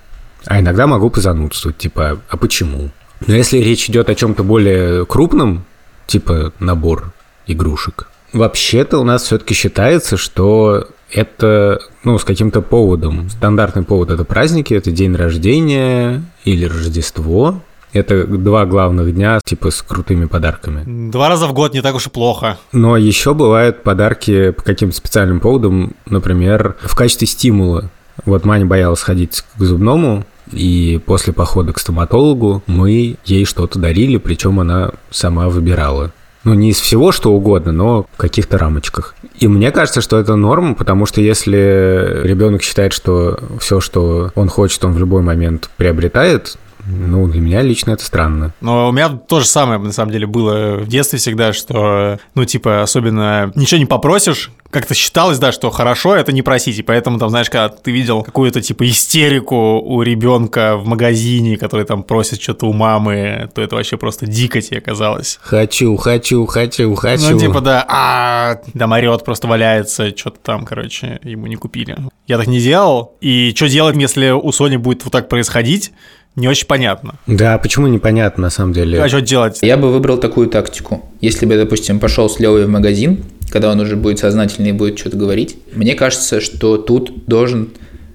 А 0.46 0.60
иногда 0.60 0.88
могу 0.88 1.10
позанудствовать, 1.10 1.78
типа, 1.78 2.20
а 2.30 2.38
почему? 2.38 2.92
Но 3.26 3.34
если 3.36 3.58
речь 3.60 3.90
идет 3.90 4.10
о 4.10 4.16
чем-то 4.16 4.44
более 4.44 5.06
крупном, 5.06 5.66
типа 6.06 6.54
набор 6.60 7.14
игрушек, 7.48 8.08
вообще-то 8.34 9.00
у 9.00 9.04
нас 9.04 9.24
все-таки 9.24 9.54
считается, 9.54 10.18
что 10.18 10.88
это, 11.12 11.80
ну, 12.04 12.18
с 12.18 12.24
каким-то 12.24 12.62
поводом. 12.62 13.30
Стандартный 13.30 13.84
повод– 13.84 14.10
это 14.12 14.24
праздники, 14.24 14.74
это 14.74 14.92
день 14.92 15.16
рождения 15.16 16.24
или 16.44 16.66
Рождество. 16.66 17.62
Это 17.94 18.28
два 18.28 18.66
главных 18.66 19.14
дня, 19.16 19.40
типа, 19.46 19.72
с 19.72 19.82
крутыми 19.82 20.26
подарками. 20.26 21.10
Два 21.12 21.30
раза 21.30 21.48
в 21.48 21.54
год 21.54 21.74
не 21.74 21.82
так 21.82 21.96
уж 21.96 22.08
и 22.08 22.10
плохо. 22.10 22.58
Но 22.74 22.98
еще 22.98 23.34
бывают 23.34 23.84
подарки 23.84 24.52
по 24.52 24.64
каким-то 24.64 24.98
специальным 24.98 25.40
поводам, 25.40 25.94
например, 26.06 26.76
в 26.82 26.94
качестве 26.94 27.26
стимула. 27.26 27.90
Вот 28.26 28.44
Маня 28.44 28.66
боялась 28.66 29.02
ходить 29.02 29.46
к 29.58 29.64
зубному, 29.64 30.26
и 30.52 31.02
после 31.06 31.32
похода 31.32 31.72
к 31.72 31.80
стоматологу 31.80 32.64
мы 32.68 33.18
ей 33.24 33.46
что-то 33.46 33.80
дарили, 33.80 34.18
причем 34.18 34.60
она 34.60 34.92
сама 35.10 35.48
выбирала. 35.48 36.12
Ну, 36.46 36.54
не 36.54 36.70
из 36.70 36.80
всего, 36.80 37.12
что 37.12 37.34
угодно, 37.34 37.72
но 37.72 38.06
в 38.14 38.18
каких-то 38.18 38.58
рамочках. 38.58 39.16
И 39.40 39.48
мне 39.48 39.72
кажется, 39.72 40.00
что 40.00 40.18
это 40.18 40.36
норм, 40.36 40.76
потому 40.76 41.06
что 41.06 41.20
если 41.20 42.22
ребенок 42.24 42.62
считает, 42.62 42.94
что 42.94 43.40
все, 43.60 43.82
что 43.82 44.32
он 44.36 44.48
хочет, 44.48 44.86
он 44.86 44.94
в 44.94 45.00
любой 45.00 45.24
момент 45.24 45.70
приобретает, 45.76 46.58
ну, 46.88 47.28
для 47.28 47.42
меня 47.42 47.62
лично 47.64 47.92
это 47.92 48.06
странно. 48.06 48.54
Но 48.62 48.90
у 48.90 48.92
меня 48.92 49.10
то 49.10 49.40
же 49.40 49.48
самое, 49.48 49.80
на 49.80 49.92
самом 49.92 50.12
деле, 50.12 50.28
было 50.28 50.78
в 50.78 50.88
детстве 50.88 51.18
всегда, 51.18 51.52
что, 51.52 52.20
ну, 52.36 52.46
типа, 52.46 52.84
особенно 52.84 53.52
ничего 53.56 53.80
не 53.80 53.88
попросишь, 53.88 54.52
как-то 54.76 54.94
считалось, 54.94 55.40
да, 55.40 55.54
что 55.54 55.70
хорошо 55.70 56.18
это 56.18 56.34
не 56.34 56.42
просить, 56.42 56.78
и 56.78 56.84
поэтому 56.84 57.18
там, 57.18 57.30
знаешь, 57.30 57.50
когда 57.50 57.70
ты 57.70 57.92
видел 57.92 58.24
какую-то 58.24 58.62
типа 58.62 58.86
истерику 58.90 59.80
у 59.80 60.02
ребенка 60.02 60.76
в 60.76 60.86
магазине, 60.86 61.56
который 61.56 61.86
там 61.86 62.04
просит 62.04 62.42
что-то 62.42 62.66
у 62.66 62.74
мамы, 62.74 63.50
то 63.56 63.62
это 63.62 63.76
вообще 63.76 63.96
просто 63.96 64.26
дико 64.26 64.60
тебе 64.60 64.82
казалось. 64.82 65.40
Хочу, 65.42 65.96
хочу, 65.96 66.46
хочу, 66.46 66.94
хочу. 66.96 67.32
Ну, 67.32 67.40
типа, 67.40 67.62
да, 67.62 67.86
а 67.88 68.60
да, 68.74 68.88
орет, 68.88 69.24
просто 69.24 69.48
валяется, 69.48 70.10
что-то 70.10 70.40
там, 70.44 70.66
короче, 70.66 71.22
ему 71.24 71.48
не 71.48 71.56
купили. 71.56 71.96
Я 72.28 72.38
так 72.38 72.48
не 72.48 72.60
делал, 72.60 73.16
и 73.22 73.54
что 73.56 73.70
делать, 73.70 73.96
если 73.96 74.32
у 74.32 74.52
Сони 74.52 74.76
будет 74.76 75.06
вот 75.06 75.14
так 75.14 75.30
происходить, 75.30 75.94
не 76.36 76.50
очень 76.50 76.68
понятно. 76.68 77.16
Да, 77.28 77.58
почему 77.58 77.88
непонятно 77.88 78.44
на 78.44 78.50
самом 78.50 78.74
деле? 78.74 79.02
А 79.02 79.08
что 79.08 79.22
делать? 79.22 79.60
Я 79.62 79.78
бы 79.78 79.90
выбрал 79.90 80.18
такую 80.18 80.50
тактику. 80.50 81.10
Если 81.22 81.46
бы, 81.46 81.56
допустим, 81.56 81.98
пошел 81.98 82.30
с 82.30 82.40
Левой 82.40 82.66
в 82.66 82.70
магазин, 82.70 83.24
когда 83.50 83.72
он 83.72 83.80
уже 83.80 83.96
будет 83.96 84.20
сознательный 84.20 84.70
и 84.70 84.74
будет 84.74 84.98
что-то 85.00 85.18
говорить, 85.18 85.58
мне 85.74 85.96
кажется, 85.96 86.42
что 86.42 86.78
тут 86.78 87.26
должен 87.26 87.70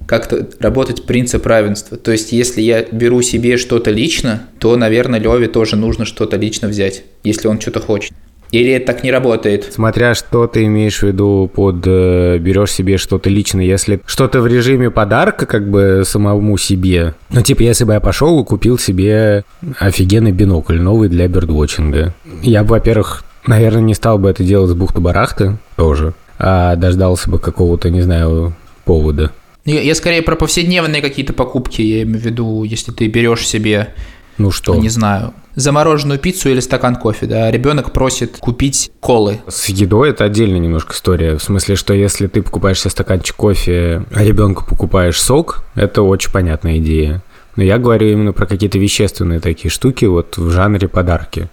как-то 0.07 0.49
работать 0.59 1.05
принцип 1.05 1.47
равенства. 1.47 1.97
То 1.97 2.11
есть, 2.11 2.33
если 2.33 2.61
я 2.61 2.83
беру 2.83 3.23
себе 3.23 3.57
что-то 3.57 3.93
лично, 3.93 4.43
то, 4.59 4.77
наверное, 4.77 5.21
Леве 5.21 5.47
тоже 5.47 5.77
нужно 5.77 6.05
что-то 6.05 6.37
лично 6.37 6.67
взять, 6.67 7.05
если 7.23 7.47
он 7.47 7.61
что-то 7.61 7.79
хочет. 7.79 8.13
Или 8.51 8.73
это 8.73 8.87
так 8.87 9.05
не 9.05 9.13
работает? 9.13 9.73
Смотря 9.73 10.15
что 10.15 10.49
ты 10.49 10.65
имеешь 10.65 10.99
в 10.99 11.03
виду 11.05 11.49
под 11.55 11.87
э, 11.87 12.39
берешь 12.39 12.73
себе 12.73 12.99
что-то 12.99 13.31
личное. 13.31 13.65
Если 13.65 14.01
что-то 14.07 14.41
в 14.41 14.47
режиме 14.47 14.91
подарка, 14.91 15.47
как 15.47 15.71
бы 15.71 16.03
самому 16.05 16.59
себе. 16.59 17.15
Ну, 17.31 17.43
типа, 17.43 17.63
если 17.63 17.85
бы 17.85 17.93
я 17.93 18.01
пошел 18.01 18.43
и 18.43 18.45
купил 18.45 18.79
себе 18.79 19.45
офигенный 19.79 20.33
бинокль, 20.33 20.81
новый 20.81 21.09
для 21.09 21.29
бердвотчинга. 21.29 22.15
Я 22.43 22.65
бы, 22.65 22.71
во-первых, 22.71 23.25
наверное, 23.47 23.83
не 23.83 23.95
стал 23.95 24.19
бы 24.19 24.31
это 24.31 24.45
делать 24.45 24.71
с 24.71 24.75
бухты-барахты 24.75 25.59
тоже, 25.77 26.15
а 26.39 26.77
дождался 26.77 27.31
бы 27.31 27.39
какого-то, 27.39 27.91
не 27.91 28.03
знаю, 28.03 28.55
повода. 28.85 29.33
Я, 29.65 29.81
я 29.83 29.95
скорее 29.95 30.23
про 30.23 30.37
повседневные 30.37 31.03
какие-то 31.03 31.33
покупки, 31.33 31.83
я 31.83 32.03
имею 32.03 32.19
в 32.19 32.25
виду, 32.25 32.65
если 32.65 32.93
ты 32.93 33.07
берешь 33.09 33.47
себе 33.47 33.95
ну 34.41 34.51
что? 34.51 34.75
Не 34.75 34.89
знаю. 34.89 35.35
Замороженную 35.55 36.19
пиццу 36.19 36.49
или 36.49 36.61
стакан 36.61 36.97
кофе, 36.97 37.27
да. 37.27 37.51
Ребенок 37.51 37.93
просит 37.93 38.39
купить 38.39 38.91
колы. 38.99 39.41
С 39.47 39.67
едой 39.67 40.11
это 40.11 40.25
отдельная 40.25 40.59
немножко 40.59 40.95
история. 40.95 41.37
В 41.37 41.43
смысле, 41.43 41.77
что 41.77 41.93
если 41.93 42.27
ты 42.27 42.41
покупаешь 42.41 42.81
себе 42.81 42.91
стаканчик 42.91 43.37
кофе, 43.37 44.03
а 44.11 44.25
ребенку 44.25 44.65
покупаешь 44.65 45.21
сок, 45.21 45.63
это 45.75 46.01
очень 46.01 46.33
понятная 46.33 46.79
идея. 46.79 47.23
Но 47.57 47.65
я 47.65 47.77
говорю 47.77 48.09
именно 48.09 48.33
про 48.33 48.47
какие-то 48.47 48.79
вещественные 48.79 49.41
такие 49.41 49.71
штуки 49.71 50.07
вот 50.07 50.39
в 50.39 50.51
жанре 50.51 50.89
подарки. 50.89 51.51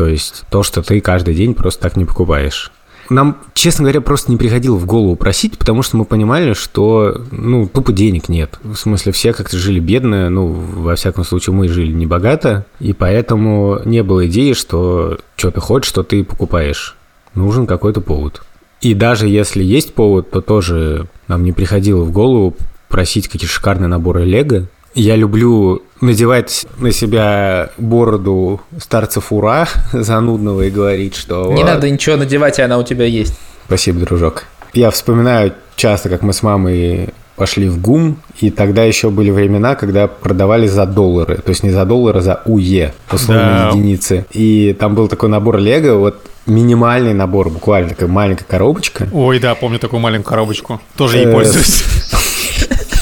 То 0.00 0.06
есть 0.06 0.44
то, 0.48 0.62
что 0.62 0.80
ты 0.80 0.98
каждый 1.02 1.34
день 1.34 1.52
просто 1.52 1.82
так 1.82 1.94
не 1.94 2.06
покупаешь. 2.06 2.72
Нам, 3.10 3.36
честно 3.52 3.82
говоря, 3.82 4.00
просто 4.00 4.30
не 4.30 4.38
приходило 4.38 4.76
в 4.76 4.86
голову 4.86 5.14
просить, 5.14 5.58
потому 5.58 5.82
что 5.82 5.98
мы 5.98 6.06
понимали, 6.06 6.54
что, 6.54 7.20
ну, 7.30 7.68
тупо 7.68 7.92
денег 7.92 8.30
нет. 8.30 8.58
В 8.62 8.76
смысле, 8.76 9.12
все 9.12 9.34
как-то 9.34 9.58
жили 9.58 9.78
бедно, 9.78 10.30
ну, 10.30 10.46
во 10.46 10.94
всяком 10.94 11.24
случае, 11.24 11.52
мы 11.52 11.68
жили 11.68 11.92
не 11.92 12.06
богато, 12.06 12.64
и 12.78 12.94
поэтому 12.94 13.82
не 13.84 14.02
было 14.02 14.26
идеи, 14.26 14.54
что 14.54 15.18
что 15.36 15.50
ты 15.50 15.60
хочешь, 15.60 15.90
что 15.90 16.02
ты 16.02 16.24
покупаешь. 16.24 16.96
Нужен 17.34 17.66
какой-то 17.66 18.00
повод. 18.00 18.40
И 18.80 18.94
даже 18.94 19.28
если 19.28 19.62
есть 19.62 19.92
повод, 19.92 20.30
то 20.30 20.40
тоже 20.40 21.08
нам 21.28 21.44
не 21.44 21.52
приходило 21.52 22.00
в 22.04 22.10
голову 22.10 22.56
просить 22.88 23.28
какие-то 23.28 23.52
шикарные 23.52 23.88
наборы 23.88 24.24
Лего, 24.24 24.66
я 24.94 25.16
люблю 25.16 25.82
надевать 26.00 26.66
на 26.78 26.92
себя 26.92 27.70
бороду 27.78 28.60
старцев 28.78 29.32
ура 29.32 29.68
занудного 29.92 30.62
и 30.62 30.70
говорить, 30.70 31.16
что... 31.16 31.52
Не 31.52 31.64
надо 31.64 31.90
ничего 31.90 32.16
надевать, 32.16 32.58
и 32.58 32.62
она 32.62 32.78
у 32.78 32.82
тебя 32.82 33.04
есть. 33.04 33.38
Спасибо, 33.66 34.00
дружок. 34.00 34.44
Я 34.72 34.90
вспоминаю 34.90 35.54
часто, 35.76 36.08
как 36.08 36.22
мы 36.22 36.32
с 36.32 36.42
мамой 36.42 37.10
пошли 37.36 37.68
в 37.68 37.80
ГУМ, 37.80 38.18
и 38.40 38.50
тогда 38.50 38.84
еще 38.84 39.08
были 39.08 39.30
времена, 39.30 39.74
когда 39.74 40.06
продавали 40.08 40.66
за 40.66 40.84
доллары, 40.84 41.36
то 41.36 41.48
есть 41.48 41.62
не 41.62 41.70
за 41.70 41.86
доллары, 41.86 42.18
а 42.18 42.22
за 42.22 42.42
УЕ, 42.44 42.92
условно 43.10 43.42
да. 43.42 43.68
единицы. 43.70 44.26
И 44.32 44.76
там 44.78 44.94
был 44.94 45.08
такой 45.08 45.30
набор 45.30 45.56
Лего, 45.56 45.98
вот 45.98 46.20
минимальный 46.44 47.14
набор, 47.14 47.48
буквально 47.48 47.90
такая 47.90 48.10
маленькая 48.10 48.44
коробочка. 48.44 49.08
Ой, 49.12 49.38
да, 49.38 49.54
помню 49.54 49.78
такую 49.78 50.00
маленькую 50.00 50.28
коробочку. 50.28 50.80
Тоже 50.96 51.16
ей 51.16 51.26
э, 51.26 51.32
пользуюсь. 51.32 51.82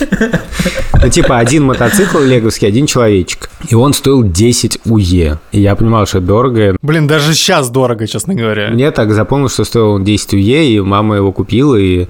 Ну, 1.01 1.09
типа, 1.09 1.39
один 1.39 1.65
мотоцикл 1.65 2.19
леговский, 2.19 2.67
один 2.67 2.87
человечек. 2.87 3.51
И 3.69 3.75
он 3.75 3.93
стоил 3.93 4.25
10 4.25 4.81
УЕ. 4.85 5.39
И 5.53 5.61
я 5.61 5.77
понимал, 5.77 6.07
что 6.07 6.21
дорого. 6.21 6.77
Блин, 6.83 7.07
даже 7.07 7.35
сейчас 7.35 7.71
дорого, 7.71 8.07
честно 8.07 8.35
говоря. 8.35 8.71
Мне 8.71 8.91
так 8.91 9.13
запомнил, 9.13 9.49
что 9.49 9.65
стоил 9.65 9.91
он 9.93 10.05
10 10.05 10.35
УЕ, 10.35 10.67
и 10.67 10.81
мама 10.81 11.17
его 11.17 11.31
купила, 11.31 11.77
и 11.77 12.09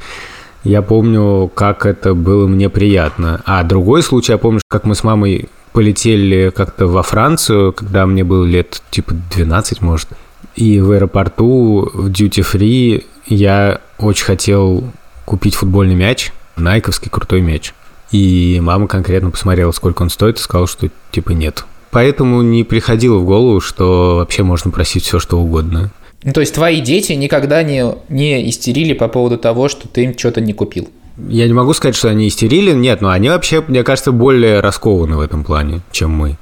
я 0.64 0.80
помню, 0.80 1.50
как 1.54 1.84
это 1.84 2.14
было 2.14 2.46
мне 2.46 2.70
приятно. 2.70 3.42
А 3.44 3.62
другой 3.62 4.02
случай, 4.02 4.32
я 4.32 4.38
помню, 4.38 4.60
как 4.68 4.84
мы 4.84 4.94
с 4.94 5.04
мамой 5.04 5.48
полетели 5.72 6.50
как-то 6.54 6.86
во 6.86 7.02
Францию, 7.02 7.72
когда 7.74 8.06
мне 8.06 8.24
было 8.24 8.44
лет 8.44 8.82
типа 8.90 9.14
12, 9.34 9.82
может. 9.82 10.08
И 10.56 10.80
в 10.80 10.92
аэропорту 10.92 11.90
в 11.92 12.08
Duty 12.08 12.42
Free 12.42 13.04
я 13.26 13.80
очень 13.98 14.24
хотел 14.24 14.84
купить 15.26 15.54
футбольный 15.54 15.94
мяч, 15.94 16.32
найковский 16.56 17.10
крутой 17.10 17.42
мяч. 17.42 17.74
И 18.10 18.58
мама 18.62 18.86
конкретно 18.86 19.30
посмотрела, 19.30 19.72
сколько 19.72 20.02
он 20.02 20.10
стоит, 20.10 20.38
и 20.38 20.40
сказала, 20.40 20.66
что 20.66 20.88
типа 21.10 21.30
нет. 21.30 21.64
Поэтому 21.90 22.42
не 22.42 22.64
приходило 22.64 23.18
в 23.18 23.24
голову, 23.24 23.60
что 23.60 24.16
вообще 24.16 24.42
можно 24.42 24.70
просить 24.70 25.04
все, 25.04 25.18
что 25.18 25.38
угодно. 25.38 25.90
Ну, 26.22 26.32
то 26.32 26.40
есть 26.40 26.54
твои 26.54 26.80
дети 26.80 27.12
никогда 27.12 27.62
не, 27.62 27.86
не 28.08 28.48
истерили 28.48 28.92
по 28.92 29.08
поводу 29.08 29.38
того, 29.38 29.68
что 29.68 29.88
ты 29.88 30.04
им 30.04 30.18
что-то 30.18 30.40
не 30.40 30.52
купил? 30.52 30.88
Я 31.28 31.46
не 31.46 31.52
могу 31.52 31.72
сказать, 31.72 31.96
что 31.96 32.08
они 32.08 32.28
истерили, 32.28 32.72
нет, 32.72 33.00
но 33.00 33.10
они 33.10 33.28
вообще, 33.28 33.62
мне 33.66 33.82
кажется, 33.82 34.12
более 34.12 34.60
раскованы 34.60 35.16
в 35.16 35.20
этом 35.20 35.44
плане, 35.44 35.80
чем 35.90 36.10
мы. 36.10 36.36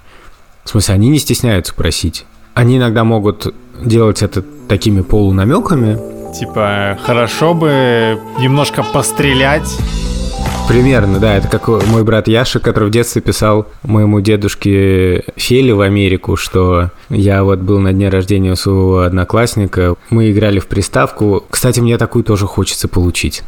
В 0.64 0.70
смысле, 0.70 0.94
они 0.94 1.08
не 1.08 1.18
стесняются 1.18 1.74
просить. 1.74 2.24
Они 2.54 2.78
иногда 2.78 3.04
могут 3.04 3.54
делать 3.80 4.22
это 4.22 4.42
такими 4.68 5.02
полунамеками. 5.02 5.98
Типа, 6.34 6.98
хорошо 7.02 7.54
бы 7.54 8.18
немножко 8.38 8.82
пострелять 8.82 9.68
Примерно, 10.68 11.20
да. 11.20 11.36
Это 11.36 11.48
как 11.48 11.68
мой 11.68 12.02
брат 12.02 12.28
Яша, 12.28 12.58
который 12.58 12.88
в 12.88 12.92
детстве 12.92 13.22
писал 13.22 13.66
моему 13.82 14.20
дедушке 14.20 15.24
Феле 15.36 15.74
в 15.74 15.80
Америку, 15.80 16.36
что 16.36 16.90
я 17.08 17.44
вот 17.44 17.60
был 17.60 17.78
на 17.78 17.92
дне 17.92 18.08
рождения 18.08 18.52
у 18.52 18.56
своего 18.56 19.00
одноклассника, 19.00 19.94
мы 20.10 20.30
играли 20.30 20.58
в 20.58 20.66
приставку. 20.66 21.44
Кстати, 21.48 21.80
мне 21.80 21.98
такую 21.98 22.24
тоже 22.24 22.46
хочется 22.46 22.88
получить. 22.88 23.42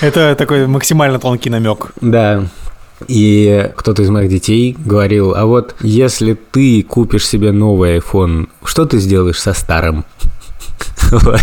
Это 0.00 0.34
такой 0.36 0.66
максимально 0.66 1.18
тонкий 1.18 1.50
намек. 1.50 1.88
Да. 2.00 2.44
И 3.08 3.70
кто-то 3.76 4.02
из 4.02 4.10
моих 4.10 4.30
детей 4.30 4.76
говорил, 4.78 5.34
а 5.34 5.46
вот 5.46 5.74
если 5.80 6.34
ты 6.34 6.82
купишь 6.82 7.26
себе 7.26 7.50
новый 7.50 7.98
iPhone, 7.98 8.48
что 8.64 8.84
ты 8.86 8.98
сделаешь 8.98 9.40
со 9.40 9.52
старым? 9.52 10.04
Вот. 11.10 11.40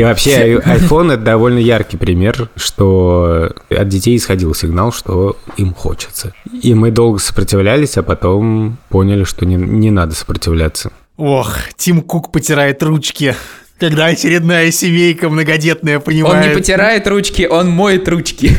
И 0.00 0.02
вообще 0.02 0.54
iPhone 0.54 1.12
это 1.12 1.22
довольно 1.22 1.58
яркий 1.58 1.98
пример, 1.98 2.48
что 2.56 3.52
от 3.68 3.88
детей 3.88 4.16
исходил 4.16 4.54
сигнал, 4.54 4.92
что 4.92 5.36
им 5.58 5.74
хочется. 5.74 6.32
И 6.62 6.72
мы 6.72 6.90
долго 6.90 7.18
сопротивлялись, 7.18 7.98
а 7.98 8.02
потом 8.02 8.78
поняли, 8.88 9.24
что 9.24 9.44
не, 9.44 9.56
не 9.56 9.90
надо 9.90 10.14
сопротивляться. 10.14 10.90
Ох, 11.18 11.54
Тим 11.76 12.00
Кук 12.00 12.32
потирает 12.32 12.82
ручки. 12.82 13.34
Когда 13.78 14.06
очередная 14.06 14.70
семейка 14.70 15.28
многодетная 15.28 16.00
понимает... 16.00 16.44
Он 16.44 16.48
не 16.48 16.54
потирает 16.54 17.06
ручки, 17.06 17.42
он 17.42 17.68
моет 17.68 18.08
ручки. 18.08 18.56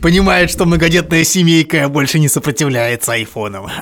Понимает, 0.00 0.50
что 0.50 0.64
многодетная 0.64 1.24
семейка 1.24 1.90
больше 1.90 2.18
не 2.18 2.28
сопротивляется 2.28 3.12
айфонам. 3.12 3.66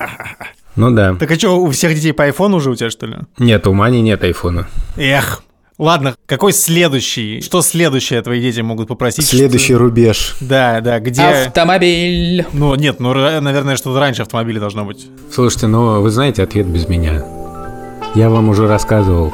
Ну 0.75 0.91
да. 0.91 1.15
Так 1.15 1.29
а 1.29 1.35
что, 1.35 1.59
у 1.59 1.69
всех 1.71 1.93
детей 1.93 2.13
по 2.13 2.23
айфону 2.23 2.57
уже 2.57 2.69
у 2.69 2.75
тебя, 2.75 2.89
что 2.89 3.05
ли? 3.05 3.17
Нет, 3.37 3.67
у 3.67 3.73
Мани 3.73 4.01
нет 4.01 4.23
айфона. 4.23 4.69
Эх, 4.95 5.43
Ладно, 5.79 6.15
какой 6.25 6.51
следующий? 6.51 7.39
Что 7.39 7.61
следующее 7.61 8.21
твои 8.21 8.41
дети 8.41 8.59
могут 8.59 8.89
попросить? 8.89 9.25
Следующий 9.25 9.73
что... 9.73 9.77
рубеж. 9.77 10.35
Да, 10.41 10.81
да, 10.81 10.99
где... 10.99 11.21
Автомобиль. 11.21 12.45
Ну, 12.51 12.75
нет, 12.75 12.99
ну, 12.99 13.13
наверное, 13.13 13.77
что-то 13.77 13.97
раньше 13.97 14.23
автомобиля 14.23 14.59
должно 14.59 14.83
быть. 14.83 15.07
Слушайте, 15.31 15.67
ну, 15.67 16.01
вы 16.01 16.09
знаете 16.09 16.43
ответ 16.43 16.67
без 16.67 16.89
меня. 16.89 17.23
Я 18.13 18.29
вам 18.29 18.49
уже 18.49 18.67
рассказывал. 18.67 19.33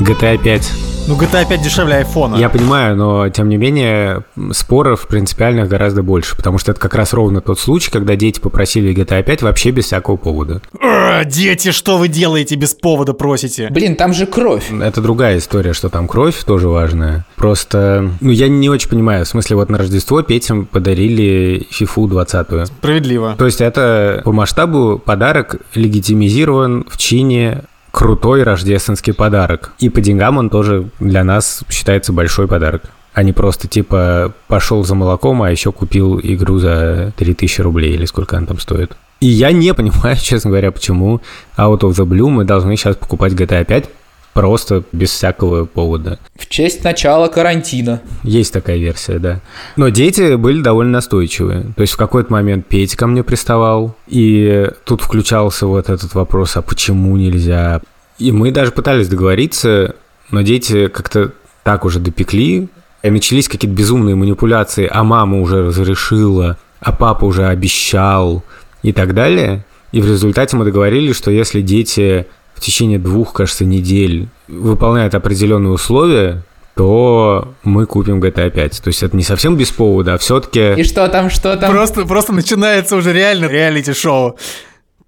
GTA 0.00 0.42
5 0.42 0.72
ну, 1.06 1.16
GTA 1.16 1.48
5 1.48 1.62
дешевле 1.62 1.96
айфона. 1.96 2.36
Я 2.36 2.48
понимаю, 2.48 2.94
но, 2.94 3.28
тем 3.30 3.48
не 3.48 3.56
менее, 3.56 4.22
споров 4.52 5.08
принципиальных 5.08 5.68
гораздо 5.68 6.04
больше, 6.04 6.36
потому 6.36 6.58
что 6.58 6.70
это 6.70 6.80
как 6.80 6.94
раз 6.94 7.12
ровно 7.12 7.40
тот 7.40 7.58
случай, 7.58 7.90
когда 7.90 8.14
дети 8.14 8.38
попросили 8.38 8.94
GTA 8.94 9.24
5 9.24 9.42
вообще 9.42 9.70
без 9.70 9.86
всякого 9.86 10.16
повода. 10.16 10.60
А, 10.80 11.24
дети, 11.24 11.72
что 11.72 11.98
вы 11.98 12.06
делаете 12.06 12.54
без 12.54 12.74
повода 12.74 13.12
просите? 13.12 13.70
Блин, 13.70 13.96
там 13.96 14.12
же 14.12 14.26
кровь. 14.26 14.70
Это 14.70 15.00
другая 15.00 15.38
история, 15.38 15.72
что 15.72 15.88
там 15.88 16.06
кровь 16.06 16.36
тоже 16.44 16.68
важная. 16.68 17.24
Просто, 17.34 18.10
ну, 18.20 18.30
я 18.30 18.48
не 18.48 18.68
очень 18.68 18.88
понимаю, 18.88 19.24
в 19.24 19.28
смысле, 19.28 19.56
вот 19.56 19.68
на 19.68 19.78
Рождество 19.78 20.22
Петям 20.22 20.66
подарили 20.66 21.66
FIFA 21.72 22.08
20 22.08 22.66
Справедливо. 22.66 23.34
То 23.36 23.46
есть 23.46 23.60
это 23.60 24.22
по 24.24 24.32
масштабу 24.32 25.02
подарок 25.04 25.56
легитимизирован 25.74 26.86
в 26.88 26.96
чине 26.98 27.64
крутой 27.90 28.42
рождественский 28.42 29.12
подарок. 29.12 29.72
И 29.78 29.88
по 29.88 30.00
деньгам 30.00 30.38
он 30.38 30.50
тоже 30.50 30.88
для 30.98 31.24
нас 31.24 31.62
считается 31.68 32.12
большой 32.12 32.48
подарок. 32.48 32.82
А 33.12 33.22
не 33.22 33.32
просто 33.32 33.66
типа 33.66 34.32
пошел 34.46 34.84
за 34.84 34.94
молоком, 34.94 35.42
а 35.42 35.50
еще 35.50 35.72
купил 35.72 36.20
игру 36.22 36.58
за 36.58 37.12
3000 37.16 37.60
рублей 37.62 37.94
или 37.94 38.04
сколько 38.04 38.36
она 38.36 38.46
там 38.46 38.58
стоит. 38.58 38.96
И 39.20 39.26
я 39.26 39.52
не 39.52 39.74
понимаю, 39.74 40.16
честно 40.20 40.50
говоря, 40.50 40.70
почему 40.70 41.20
Out 41.56 41.80
of 41.80 41.90
the 41.90 42.06
Blue 42.06 42.28
мы 42.28 42.44
должны 42.44 42.76
сейчас 42.76 42.96
покупать 42.96 43.32
GTA 43.32 43.64
5 43.64 43.90
просто 44.32 44.84
без 44.92 45.10
всякого 45.10 45.64
повода. 45.64 46.18
В 46.36 46.48
честь 46.48 46.84
начала 46.84 47.28
карантина. 47.28 48.00
Есть 48.22 48.52
такая 48.52 48.78
версия, 48.78 49.18
да. 49.18 49.40
Но 49.76 49.88
дети 49.88 50.36
были 50.36 50.62
довольно 50.62 50.92
настойчивые. 50.92 51.72
То 51.76 51.82
есть 51.82 51.94
в 51.94 51.96
какой-то 51.96 52.32
момент 52.32 52.66
Петя 52.66 52.96
ко 52.96 53.06
мне 53.06 53.22
приставал, 53.22 53.96
и 54.06 54.68
тут 54.84 55.02
включался 55.02 55.66
вот 55.66 55.88
этот 55.90 56.14
вопрос, 56.14 56.56
а 56.56 56.62
почему 56.62 57.16
нельзя? 57.16 57.80
И 58.18 58.32
мы 58.32 58.50
даже 58.50 58.70
пытались 58.70 59.08
договориться, 59.08 59.94
но 60.30 60.42
дети 60.42 60.88
как-то 60.88 61.32
так 61.62 61.84
уже 61.84 61.98
допекли, 61.98 62.68
и 63.02 63.10
начались 63.10 63.48
какие-то 63.48 63.74
безумные 63.74 64.14
манипуляции, 64.14 64.88
а 64.90 65.02
мама 65.04 65.40
уже 65.40 65.66
разрешила, 65.66 66.58
а 66.80 66.92
папа 66.92 67.24
уже 67.24 67.46
обещал 67.46 68.44
и 68.82 68.92
так 68.92 69.14
далее. 69.14 69.64
И 69.92 70.00
в 70.00 70.06
результате 70.06 70.56
мы 70.56 70.64
договорились, 70.64 71.16
что 71.16 71.30
если 71.30 71.62
дети 71.62 72.26
в 72.60 72.62
течение 72.62 72.98
двух, 72.98 73.32
кажется, 73.32 73.64
недель 73.64 74.28
выполняют 74.46 75.14
определенные 75.14 75.72
условия, 75.72 76.42
то 76.76 77.54
мы 77.64 77.86
купим 77.86 78.20
GTA 78.20 78.50
5. 78.50 78.82
То 78.82 78.88
есть 78.88 79.02
это 79.02 79.16
не 79.16 79.22
совсем 79.22 79.56
без 79.56 79.70
повода, 79.70 80.14
а 80.14 80.18
все-таки... 80.18 80.74
И 80.74 80.84
что 80.84 81.08
там, 81.08 81.30
что 81.30 81.56
там? 81.56 81.70
Просто, 81.70 82.04
просто 82.04 82.34
начинается 82.34 82.96
уже 82.96 83.14
реально 83.14 83.46
реалити-шоу. 83.46 84.36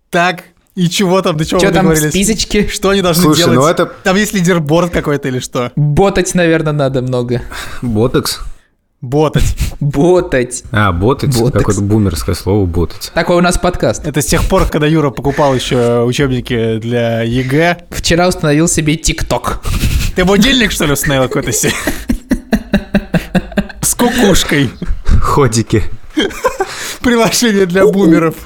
Так, 0.08 0.44
и 0.74 0.88
чего 0.88 1.20
там, 1.20 1.36
до 1.36 1.44
чего 1.44 1.58
Что 1.58 1.68
вы 1.68 1.74
там 1.74 1.84
договорились? 1.84 2.10
списочке? 2.10 2.68
Что 2.68 2.88
они 2.88 3.02
должны 3.02 3.22
Слушай, 3.22 3.40
делать? 3.40 3.56
ну 3.58 3.66
это 3.66 3.84
Там 4.02 4.16
есть 4.16 4.32
leaderboard 4.32 4.90
какой-то 4.90 5.28
или 5.28 5.38
что? 5.38 5.72
Ботать, 5.76 6.34
наверное, 6.34 6.72
надо 6.72 7.02
много. 7.02 7.42
ботекс. 7.82 8.40
Ботать. 9.02 9.56
Ботать. 9.80 10.62
А, 10.70 10.92
ботекс. 10.92 11.36
Ботекс. 11.36 11.58
Какое-то 11.58 11.80
бумерское 11.82 12.36
слово 12.36 12.66
ботать. 12.66 13.10
Такой 13.12 13.36
у 13.36 13.40
нас 13.40 13.58
подкаст. 13.58 14.06
Это 14.06 14.22
с 14.22 14.26
тех 14.26 14.44
пор, 14.44 14.66
когда 14.66 14.86
Юра 14.86 15.10
покупал 15.10 15.56
еще 15.56 16.04
учебники 16.04 16.78
для 16.78 17.22
ЕГЭ. 17.22 17.86
Вчера 17.90 18.28
установил 18.28 18.68
себе 18.68 18.94
ТикТок. 18.94 19.60
Ты 20.14 20.24
будильник, 20.24 20.70
что 20.70 20.84
ли, 20.84 20.92
установил 20.92 21.24
какой-то 21.24 21.50
себе? 21.50 21.72
С 23.80 23.96
кукушкой. 23.96 24.70
Ходики. 25.20 25.82
Приложение 27.00 27.66
для 27.66 27.84
бумеров. 27.84 28.36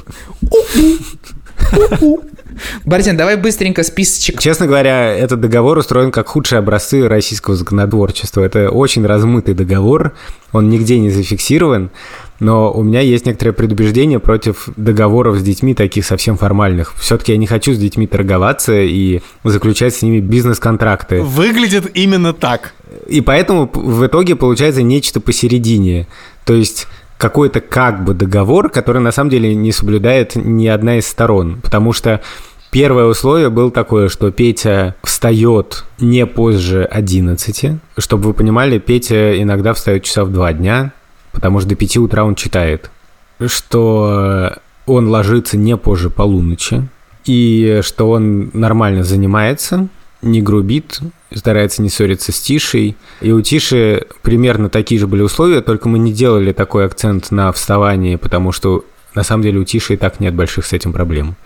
Борзин, 2.85 3.17
давай 3.17 3.37
быстренько 3.37 3.83
списочек. 3.83 4.41
Честно 4.41 4.67
говоря, 4.67 5.13
этот 5.13 5.41
договор 5.41 5.79
устроен 5.79 6.11
как 6.11 6.29
худшие 6.29 6.59
образцы 6.59 7.07
российского 7.07 7.57
законотворчества. 7.57 8.43
Это 8.43 8.71
очень 8.71 9.05
размытый 9.05 9.55
договор, 9.55 10.15
он 10.53 10.71
нигде 10.71 10.99
не 10.99 11.11
зафиксирован, 11.11 11.91
но 12.41 12.73
у 12.73 12.83
меня 12.83 13.01
есть 13.01 13.27
некоторое 13.27 13.53
предубеждение 13.53 14.19
против 14.19 14.69
договоров 14.77 15.39
с 15.39 15.43
детьми, 15.43 15.75
таких 15.75 16.05
совсем 16.05 16.37
формальных. 16.37 16.95
Все-таки 16.97 17.33
я 17.33 17.39
не 17.39 17.47
хочу 17.47 17.75
с 17.75 17.79
детьми 17.79 18.07
торговаться 18.07 18.75
и 18.81 19.21
заключать 19.45 19.95
с 19.95 20.03
ними 20.03 20.21
бизнес-контракты. 20.21 21.23
Выглядит 21.23 21.91
именно 21.95 22.33
так. 22.33 22.73
И 23.07 23.21
поэтому 23.21 23.71
в 23.73 24.07
итоге 24.07 24.37
получается 24.37 24.83
нечто 24.83 25.21
посередине. 25.21 26.07
То 26.45 26.55
есть 26.55 26.87
какой-то 27.19 27.61
как 27.61 28.05
бы 28.05 28.15
договор, 28.15 28.71
который 28.71 29.01
на 29.01 29.13
самом 29.13 29.31
деле 29.31 29.55
не 29.55 29.73
соблюдает 29.73 30.37
ни 30.37 30.67
одна 30.67 30.99
из 30.99 31.07
сторон. 31.07 31.61
Потому 31.63 31.93
что 31.93 32.21
первое 32.71 33.07
условие 33.07 33.51
было 33.51 33.71
такое, 33.71 34.09
что 34.09 34.31
Петя 34.31 34.95
встает 35.03 35.85
не 35.99 36.27
позже 36.27 36.85
11. 36.85 37.79
Чтобы 37.99 38.25
вы 38.25 38.35
понимали, 38.35 38.79
Петя 38.79 39.41
иногда 39.41 39.73
встает 39.73 40.05
часа 40.05 40.25
в 40.25 40.33
2 40.33 40.53
дня, 40.55 40.93
потому 41.33 41.61
что 41.61 41.71
до 41.71 41.75
5 41.75 41.97
утра 41.99 42.25
он 42.25 42.35
читает. 42.35 42.91
Что 43.45 44.53
он 44.87 45.09
ложится 45.09 45.57
не 45.57 45.77
позже 45.77 46.11
полуночи. 46.11 46.89
И 47.25 47.81
что 47.83 48.11
он 48.11 48.51
нормально 48.53 49.03
занимается, 49.03 49.89
не 50.23 50.41
грубит, 50.41 51.01
старается 51.37 51.83
не 51.83 51.89
ссориться 51.89 52.33
с 52.33 52.41
Тишей. 52.41 52.97
И 53.21 53.33
у 53.33 53.41
Тиши 53.41 54.07
примерно 54.23 54.69
такие 54.69 55.01
же 55.01 55.07
были 55.07 55.23
условия, 55.23 55.61
только 55.61 55.89
мы 55.89 55.99
не 55.99 56.13
делали 56.13 56.53
такой 56.53 56.87
акцент 56.87 57.31
на 57.31 57.53
вставании, 57.53 58.17
потому 58.17 58.53
что 58.53 58.85
на 59.15 59.23
самом 59.23 59.43
деле 59.43 59.59
у 59.59 59.65
Тиши 59.65 59.95
и 59.95 59.97
так 59.97 60.21
нет 60.21 60.35
больших 60.35 60.67
с 60.67 60.73
этим 60.73 60.93
проблем. 60.93 61.37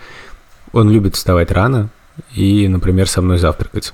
Он 0.72 0.90
любит 0.90 1.16
вставать 1.16 1.50
рано 1.50 1.88
и, 2.34 2.68
например, 2.68 3.08
со 3.08 3.22
мной 3.22 3.38
завтракать. 3.38 3.92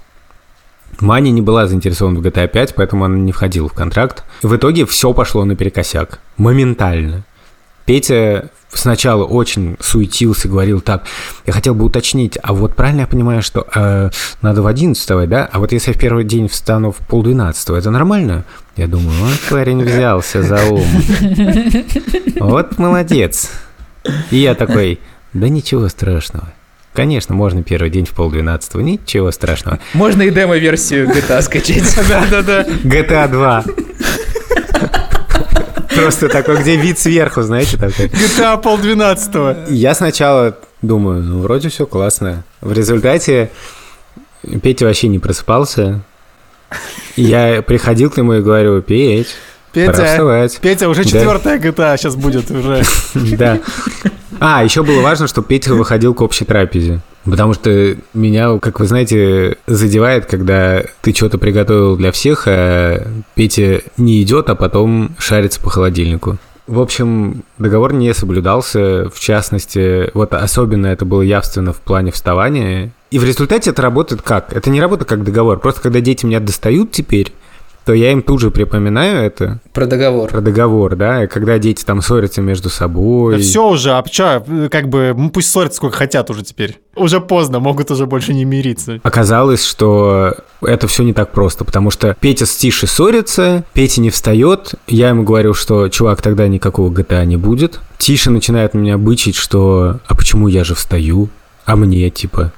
Маня 1.01 1.31
не 1.31 1.43
была 1.43 1.67
заинтересована 1.67 2.19
в 2.21 2.23
GTA 2.23 2.49
5, 2.49 2.75
поэтому 2.75 3.05
она 3.05 3.17
не 3.17 3.33
входила 3.33 3.69
в 3.69 3.75
контракт. 3.75 4.25
В 4.43 4.55
итоге 4.57 4.87
все 4.87 5.13
пошло 5.13 5.45
наперекосяк. 5.45 6.21
Моментально. 6.37 7.25
Петя 7.87 8.51
сначала 8.73 9.25
очень 9.25 9.77
суетился, 9.81 10.49
говорил 10.49 10.81
так, 10.81 11.05
я 11.47 11.53
хотел 11.53 11.75
бы 11.75 11.85
уточнить, 11.85 12.37
а 12.43 12.53
вот 12.53 12.75
правильно 12.75 13.03
я 13.03 13.07
понимаю, 13.07 13.43
что 13.43 13.67
э, 13.75 14.11
надо 14.43 14.63
в 14.63 14.67
11 14.67 15.01
вставать, 15.01 15.29
да? 15.29 15.49
А 15.51 15.61
вот 15.61 15.73
если 15.73 15.93
я 15.93 15.95
в 15.95 16.01
первый 16.01 16.25
день 16.25 16.49
встану 16.49 16.93
в 16.93 16.97
полдвенадцатого, 16.97 17.77
это 17.77 17.91
нормально? 17.91 18.45
Я 18.77 18.89
думаю, 18.89 19.17
вот 19.21 19.39
парень 19.49 19.83
взялся 19.83 20.43
за 20.43 20.65
ум. 20.67 20.87
Вот 22.41 22.79
молодец. 22.79 23.51
И 24.31 24.37
я 24.37 24.55
такой, 24.55 25.01
да 25.33 25.49
ничего 25.49 25.89
страшного. 25.89 26.53
Конечно, 26.93 27.35
можно 27.35 27.63
первый 27.63 27.91
день 27.91 28.05
в 28.05 28.11
полдвенадцатого, 28.11 28.81
ничего 28.81 29.31
страшного. 29.31 29.79
Можно 29.95 30.23
и 30.23 30.31
демо-версию 30.31 31.09
GTA 31.09 31.43
скачать. 31.43 31.95
Да-да-да. 32.09 32.63
GTA 32.63 33.29
2. 33.31 33.65
Просто 35.97 36.29
такой, 36.29 36.57
где 36.59 36.77
вид 36.77 36.99
сверху, 36.99 37.43
знаете, 37.43 37.77
такой. 37.77 38.07
GTA 38.07 38.61
полдвенадцатого. 38.61 39.57
Я 39.69 39.95
сначала 39.95 40.57
думаю, 40.83 41.23
ну, 41.23 41.41
вроде 41.41 41.69
все 41.69 41.87
классно. 41.87 42.45
В 42.61 42.73
результате 42.73 43.51
Петя 44.63 44.85
вообще 44.87 45.09
не 45.09 45.19
просыпался. 45.19 46.01
Я 47.17 47.63
приходил 47.63 48.11
к 48.11 48.17
нему 48.17 48.35
и 48.35 48.41
говорю, 48.43 48.83
Петь, 48.83 49.29
пора 49.73 49.87
Петя, 49.93 50.05
вставать. 50.05 50.59
Петя, 50.61 50.89
уже 50.89 51.05
Да. 51.05 51.09
четвертая 51.11 51.59
GTA 51.59 51.97
сейчас 51.97 52.17
будет 52.17 52.51
уже. 52.51 52.83
Да. 53.15 53.59
А, 54.39 54.63
еще 54.63 54.83
было 54.83 55.01
важно, 55.01 55.27
что 55.29 55.43
Петя 55.43 55.73
выходил 55.75 56.13
к 56.13 56.21
общей 56.21 56.45
трапезе. 56.45 57.01
Потому 57.27 57.55
что 57.55 57.97
меня, 58.15 58.59
как 58.59 58.81
вы 58.81 58.87
знаете, 58.87 59.59
задевает, 59.67 60.27
когда 60.27 60.83
ты 61.03 61.13
что-то 61.13 61.39
приготовил 61.39 61.97
для 61.97 62.13
всех, 62.13 62.45
а 62.47 63.07
Петя 63.35 63.83
не 63.97 64.23
идет, 64.23 64.49
а 64.49 64.55
потом 64.55 65.11
шарится 65.19 65.61
по 65.61 65.69
холодильнику. 65.69 66.39
В 66.67 66.81
общем, 66.81 67.45
договор 67.59 67.93
не 67.93 68.13
соблюдался, 68.13 69.09
в 69.13 69.21
частности, 69.21 70.11
вот 70.15 70.33
особенно 70.35 70.87
это 70.87 71.05
было 71.05 71.23
явственно 71.23 71.73
в 71.73 71.81
плане 71.81 72.11
вставания. 72.11 72.91
И 73.13 73.21
в 73.21 73.25
результате 73.25 73.71
это 73.71 73.83
работает 73.83 74.23
как? 74.23 74.53
Это 74.53 74.69
не 74.71 74.81
работает 74.81 75.09
как 75.09 75.23
договор, 75.23 75.61
просто 75.61 75.81
когда 75.81 76.01
дети 76.01 76.27
меня 76.27 76.41
достают 76.41 76.91
теперь, 76.91 77.33
то 77.87 77.95
я 77.95 78.11
им 78.11 78.21
тут 78.21 78.41
же 78.41 78.51
припоминаю 78.51 79.25
это, 79.25 79.61
Про 79.73 79.87
договор. 79.87 80.29
про 80.29 80.41
договор, 80.41 80.97
да, 80.97 81.23
и 81.23 81.27
когда 81.29 81.57
дети 81.61 81.85
там 81.85 82.03
ссорятся 82.03 82.43
между 82.43 82.69
собой. 82.69 83.39
все 83.39 83.69
уже, 83.69 83.93
а 83.93 84.03
чё, 84.03 84.45
как 84.73 84.89
бы, 84.89 85.15
ну, 85.17 85.31
пусть 85.31 85.51
ссорятся 85.53 85.77
сколько 85.77 85.97
хотят 85.97 86.29
уже 86.29 86.43
теперь. 86.43 86.81
Уже 86.97 87.21
поздно, 87.21 87.61
могут 87.61 87.93
уже 87.93 88.07
больше 88.07 88.35
не 88.35 88.45
мириться. 88.45 88.99
Оказалось, 89.05 89.65
что 89.65 90.35
это 90.63 90.89
все 90.89 91.05
не 91.05 91.13
так 91.13 91.31
просто, 91.31 91.65
потому 91.65 91.93
что 91.93 92.17
Петя 92.19 92.45
с 92.45 92.57
Тишей 92.57 92.89
ссорится, 92.89 93.65
Петя 93.73 94.01
не 94.01 94.11
встает, 94.11 94.75
я 94.89 95.11
ему 95.11 95.23
говорю, 95.23 95.55
что, 95.55 95.89
чувак, 95.89 96.21
тогда 96.23 96.49
никакого 96.49 96.93
GTA 96.93 97.25
не 97.25 97.37
будет. 97.37 97.79
Тиша 97.99 98.33
начинает 98.33 98.75
меня 98.75 98.99
бычить, 98.99 99.37
что, 99.37 100.01
а 100.09 100.15
почему 100.17 100.49
я 100.49 100.65
же 100.65 100.75
встаю, 100.75 101.29
а 101.65 101.77
мне, 101.77 102.11
типа. 102.11 102.53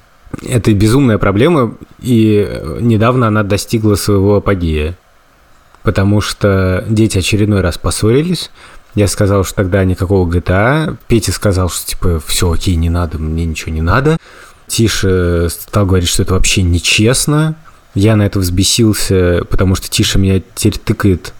Это 0.47 0.73
безумная 0.73 1.19
проблема, 1.19 1.75
и 2.01 2.49
недавно 2.81 3.27
она 3.29 3.43
достигла 3.43 3.95
своего 3.95 4.37
апогея, 4.37 4.97
потому 5.83 6.21
что 6.21 6.85
дети 6.89 7.19
очередной 7.19 7.61
раз 7.61 7.79
поссорились, 7.79 8.51
я 8.95 9.07
сказал, 9.07 9.45
что 9.45 9.57
тогда 9.57 9.85
никакого 9.85 10.29
GTA. 10.29 10.97
Петя 11.07 11.33
сказал, 11.33 11.69
что 11.71 11.87
типа 11.87 12.21
все 12.27 12.51
окей, 12.51 12.75
не 12.77 12.91
надо, 12.91 13.19
мне 13.19 13.45
ничего 13.45 13.73
не 13.73 13.83
надо. 13.83 14.19
Тиша 14.67 15.49
стал 15.51 15.87
говорить, 15.87 16.09
что 16.09 16.23
это 16.23 16.35
вообще 16.35 16.63
нечестно. 16.63 17.55
Я 17.95 18.17
на 18.17 18.23
это 18.23 18.39
взбесился, 18.39 19.45
потому 19.49 19.75
что 19.75 19.89
Тиша 19.89 20.19
меня 20.19 20.43
теперь 20.55 20.79
тыкает 20.79 21.33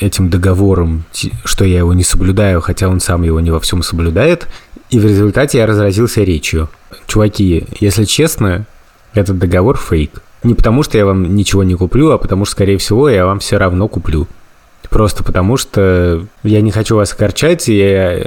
этим 0.00 0.30
договором, 0.30 1.04
что 1.44 1.64
я 1.64 1.78
его 1.78 1.92
не 1.94 2.04
соблюдаю, 2.04 2.60
хотя 2.60 2.88
он 2.88 3.00
сам 3.00 3.22
его 3.22 3.40
не 3.40 3.50
во 3.50 3.60
всем 3.60 3.82
соблюдает. 3.82 4.46
И 4.90 4.98
в 4.98 5.04
результате 5.04 5.58
я 5.58 5.66
разразился 5.66 6.22
речью. 6.22 6.68
Чуваки, 7.06 7.66
если 7.80 8.04
честно, 8.04 8.66
этот 9.14 9.38
договор 9.38 9.76
фейк. 9.76 10.22
Не 10.42 10.54
потому, 10.54 10.82
что 10.82 10.98
я 10.98 11.06
вам 11.06 11.34
ничего 11.34 11.64
не 11.64 11.74
куплю, 11.74 12.10
а 12.10 12.18
потому 12.18 12.44
что, 12.44 12.52
скорее 12.52 12.78
всего, 12.78 13.08
я 13.08 13.26
вам 13.26 13.40
все 13.40 13.56
равно 13.56 13.88
куплю. 13.88 14.26
Просто 14.90 15.24
потому 15.24 15.56
что 15.56 16.26
я 16.42 16.60
не 16.60 16.70
хочу 16.70 16.96
вас 16.96 17.12
огорчать, 17.12 17.68
и 17.68 17.76
я, 17.76 18.26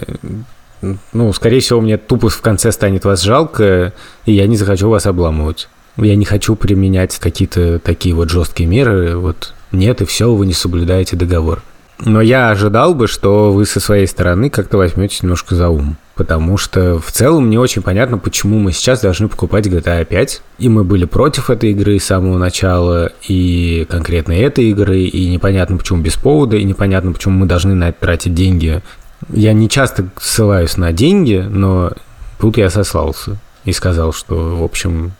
ну, 1.13 1.31
скорее 1.33 1.61
всего, 1.61 1.81
мне 1.81 1.97
тупо 1.97 2.29
в 2.29 2.41
конце 2.41 2.71
станет 2.71 3.05
вас 3.05 3.21
жалко, 3.21 3.93
и 4.25 4.33
я 4.33 4.47
не 4.47 4.57
захочу 4.57 4.89
вас 4.89 5.05
обламывать. 5.05 5.69
я 5.97 6.15
не 6.15 6.25
хочу 6.25 6.55
применять 6.55 7.17
какие-то 7.17 7.79
такие 7.79 8.13
вот 8.13 8.29
жесткие 8.29 8.67
меры, 8.67 9.15
вот 9.15 9.53
нет, 9.71 10.01
и 10.01 10.05
все, 10.05 10.33
вы 10.33 10.45
не 10.45 10.53
соблюдаете 10.53 11.15
договор. 11.15 11.61
Но 11.99 12.21
я 12.21 12.49
ожидал 12.49 12.93
бы, 12.93 13.07
что 13.07 13.51
вы 13.51 13.65
со 13.65 13.79
своей 13.79 14.07
стороны 14.07 14.49
как-то 14.49 14.77
возьметесь 14.77 15.21
немножко 15.21 15.55
за 15.55 15.69
ум. 15.69 15.97
Потому 16.19 16.57
что 16.57 16.99
в 16.99 17.13
целом 17.13 17.49
не 17.49 17.57
очень 17.57 17.81
понятно, 17.81 18.17
почему 18.17 18.59
мы 18.59 18.73
сейчас 18.73 18.99
должны 18.99 19.29
покупать 19.29 19.67
GTA 19.67 20.03
5. 20.03 20.41
И 20.57 20.67
мы 20.67 20.83
были 20.83 21.05
против 21.05 21.49
этой 21.49 21.71
игры 21.71 21.97
с 21.97 22.03
самого 22.03 22.37
начала, 22.37 23.13
и 23.29 23.87
конкретно 23.89 24.33
этой 24.33 24.65
игры, 24.65 25.03
и 25.03 25.29
непонятно, 25.29 25.77
почему 25.77 26.01
без 26.01 26.17
повода, 26.17 26.57
и 26.57 26.65
непонятно, 26.65 27.13
почему 27.13 27.35
мы 27.35 27.45
должны 27.45 27.73
на 27.73 27.87
это 27.87 28.01
тратить 28.01 28.33
деньги. 28.33 28.81
Я 29.29 29.53
не 29.53 29.69
часто 29.69 30.09
ссылаюсь 30.19 30.75
на 30.75 30.91
деньги, 30.91 31.37
но 31.37 31.93
тут 32.37 32.57
я 32.57 32.69
сослался 32.69 33.37
и 33.63 33.71
сказал, 33.71 34.11
что, 34.11 34.57
в 34.57 34.63
общем, 34.63 35.13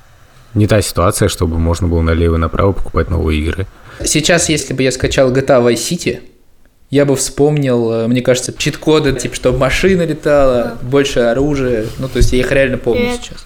не 0.54 0.68
та 0.68 0.82
ситуация, 0.82 1.30
чтобы 1.30 1.58
можно 1.60 1.88
было 1.88 2.02
налево 2.02 2.36
и 2.36 2.40
направо 2.40 2.74
покупать 2.74 3.10
новые 3.10 3.40
игры. 3.40 3.68
Сейчас, 4.04 4.50
если 4.50 4.74
бы 4.74 4.84
я 4.84 4.92
скачал 4.92 5.32
GTA 5.32 5.64
Vice 5.64 5.76
City, 5.76 6.20
я 6.90 7.06
бы 7.06 7.16
вспомнил, 7.16 7.92
э, 7.92 8.08
мне 8.08 8.22
кажется, 8.22 8.54
чит-коды, 8.58 9.14
типа, 9.14 9.36
чтобы 9.36 9.58
машина 9.60 10.04
летала, 10.04 10.78
больше 10.82 11.20
оружия. 11.22 11.86
Ну, 12.00 12.08
то 12.08 12.18
есть 12.18 12.34
я 12.34 12.40
их 12.40 12.52
реально 12.52 12.78
помню 12.78 13.02
Привет. 13.02 13.22
сейчас. 13.24 13.46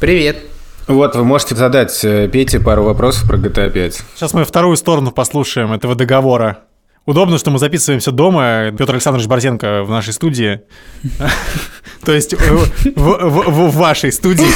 Привет. 0.00 0.36
Вот, 0.86 1.14
вы 1.16 1.24
можете 1.24 1.54
задать 1.54 2.04
э, 2.04 2.28
Пете 2.28 2.60
пару 2.60 2.82
вопросов 2.84 3.26
про 3.28 3.38
GTA 3.38 3.70
5. 3.70 4.02
Сейчас 4.16 4.34
мы 4.34 4.44
вторую 4.44 4.76
сторону 4.76 5.12
послушаем 5.12 5.72
этого 5.72 5.94
договора. 5.94 6.58
Удобно, 7.06 7.38
что 7.38 7.50
мы 7.50 7.58
записываемся 7.58 8.12
дома. 8.12 8.70
Петр 8.76 8.92
Александрович 8.94 9.26
Борзенко 9.28 9.84
в 9.84 9.90
нашей 9.90 10.12
студии. 10.12 10.62
То 12.04 12.12
есть 12.12 12.34
в- 12.34 12.68
в 12.96 13.76
вашей 13.76 14.10
студии. 14.10 14.46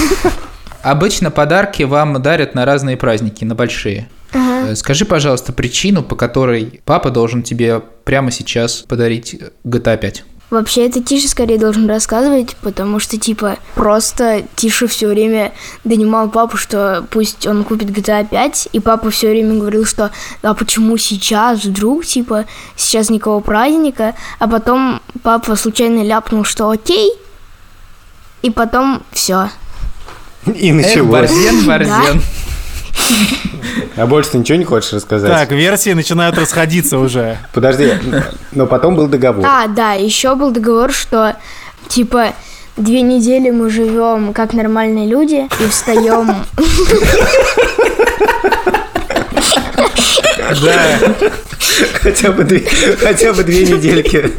Обычно 0.82 1.30
подарки 1.30 1.82
вам 1.82 2.20
дарят 2.22 2.54
на 2.54 2.64
разные 2.64 2.96
праздники, 2.96 3.44
на 3.44 3.54
большие. 3.54 4.08
Э, 4.32 4.74
Скажи, 4.74 5.04
пожалуйста, 5.04 5.52
причину, 5.52 6.02
по 6.02 6.16
которой 6.16 6.80
папа 6.84 7.10
должен 7.10 7.42
тебе 7.42 7.80
прямо 8.04 8.30
сейчас 8.30 8.84
подарить 8.88 9.36
GTA 9.64 9.96
5. 9.98 10.24
Вообще, 10.50 10.86
это 10.86 11.02
Тиша 11.02 11.28
скорее 11.28 11.58
должен 11.58 11.86
рассказывать, 11.86 12.56
потому 12.62 13.00
что, 13.00 13.18
типа, 13.18 13.58
просто 13.74 14.44
Тиша 14.56 14.86
все 14.86 15.06
время 15.08 15.52
донимал 15.84 16.30
папу, 16.30 16.56
что 16.56 17.06
пусть 17.10 17.46
он 17.46 17.64
купит 17.64 17.90
GTA 17.90 18.26
5, 18.26 18.70
и 18.72 18.80
папа 18.80 19.10
все 19.10 19.28
время 19.28 19.58
говорил, 19.58 19.84
что 19.84 20.10
а 20.40 20.54
почему 20.54 20.96
сейчас 20.96 21.64
вдруг, 21.64 22.06
типа, 22.06 22.46
сейчас 22.76 23.10
никакого 23.10 23.40
праздника, 23.40 24.14
а 24.38 24.48
потом 24.48 25.02
папа 25.22 25.54
случайно 25.54 26.02
ляпнул, 26.02 26.44
что 26.44 26.70
окей, 26.70 27.12
и 28.40 28.50
потом 28.50 29.02
все. 29.12 29.50
И 30.46 30.70
Эх, 30.70 30.74
началось. 30.74 31.10
Борзен, 31.10 31.66
Борзен. 31.66 32.22
А 33.96 34.06
больше 34.06 34.30
ты 34.30 34.38
ничего 34.38 34.58
не 34.58 34.64
хочешь 34.64 34.92
рассказать? 34.92 35.30
Так, 35.30 35.50
версии 35.50 35.90
начинают 35.90 36.38
расходиться 36.38 36.98
уже. 36.98 37.38
Подожди, 37.52 37.94
но 38.52 38.66
потом 38.66 38.94
был 38.94 39.08
договор. 39.08 39.44
А, 39.46 39.66
да, 39.66 39.92
еще 39.94 40.34
был 40.36 40.50
договор, 40.50 40.92
что, 40.92 41.36
типа, 41.88 42.34
две 42.76 43.02
недели 43.02 43.50
мы 43.50 43.70
живем 43.70 44.32
как 44.32 44.52
нормальные 44.52 45.08
люди 45.08 45.48
и 45.60 45.68
встаем 45.68 46.44
Да. 50.62 50.98
Хотя 52.00 52.32
бы 52.32 52.44
две, 52.44 52.64
хотя 53.00 53.32
бы 53.32 53.44
две 53.44 53.66
недельки. 53.66 54.32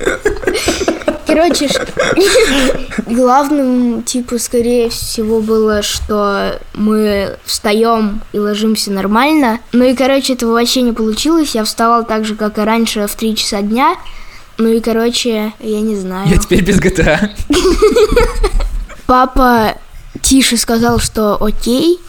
Короче, 1.39 1.69
главным, 3.05 4.03
типа, 4.03 4.37
скорее 4.39 4.89
всего, 4.89 5.39
было, 5.39 5.81
что 5.81 6.59
мы 6.73 7.37
встаем 7.45 8.21
и 8.33 8.39
ложимся 8.39 8.91
нормально. 8.91 9.59
Ну 9.71 9.85
и, 9.85 9.95
короче, 9.95 10.33
этого 10.33 10.51
вообще 10.51 10.81
не 10.81 10.91
получилось. 10.91 11.55
Я 11.55 11.63
вставал 11.63 12.05
так 12.05 12.25
же, 12.25 12.35
как 12.35 12.57
и 12.57 12.61
раньше, 12.61 13.07
в 13.07 13.15
3 13.15 13.37
часа 13.37 13.61
дня. 13.61 13.95
Ну 14.57 14.67
и, 14.67 14.81
короче, 14.81 15.53
я 15.61 15.79
не 15.79 15.95
знаю. 15.95 16.27
Я 16.27 16.37
теперь 16.39 16.61
без 16.61 16.77
GTA. 16.77 17.29
Папа 19.07 19.75
Тише 20.21 20.57
сказал, 20.57 20.99
что 20.99 21.41
окей. 21.41 22.01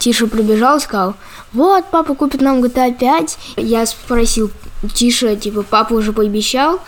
Тише 0.00 0.26
прибежал 0.26 0.80
сказал, 0.80 1.14
вот, 1.52 1.84
папа 1.92 2.16
купит 2.16 2.40
нам 2.40 2.60
GTA 2.64 2.98
5. 2.98 3.38
Я 3.58 3.86
спросил 3.86 4.50
Тише, 4.92 5.36
типа, 5.36 5.62
папа 5.62 5.92
уже 5.92 6.12
пообещал. 6.12 6.80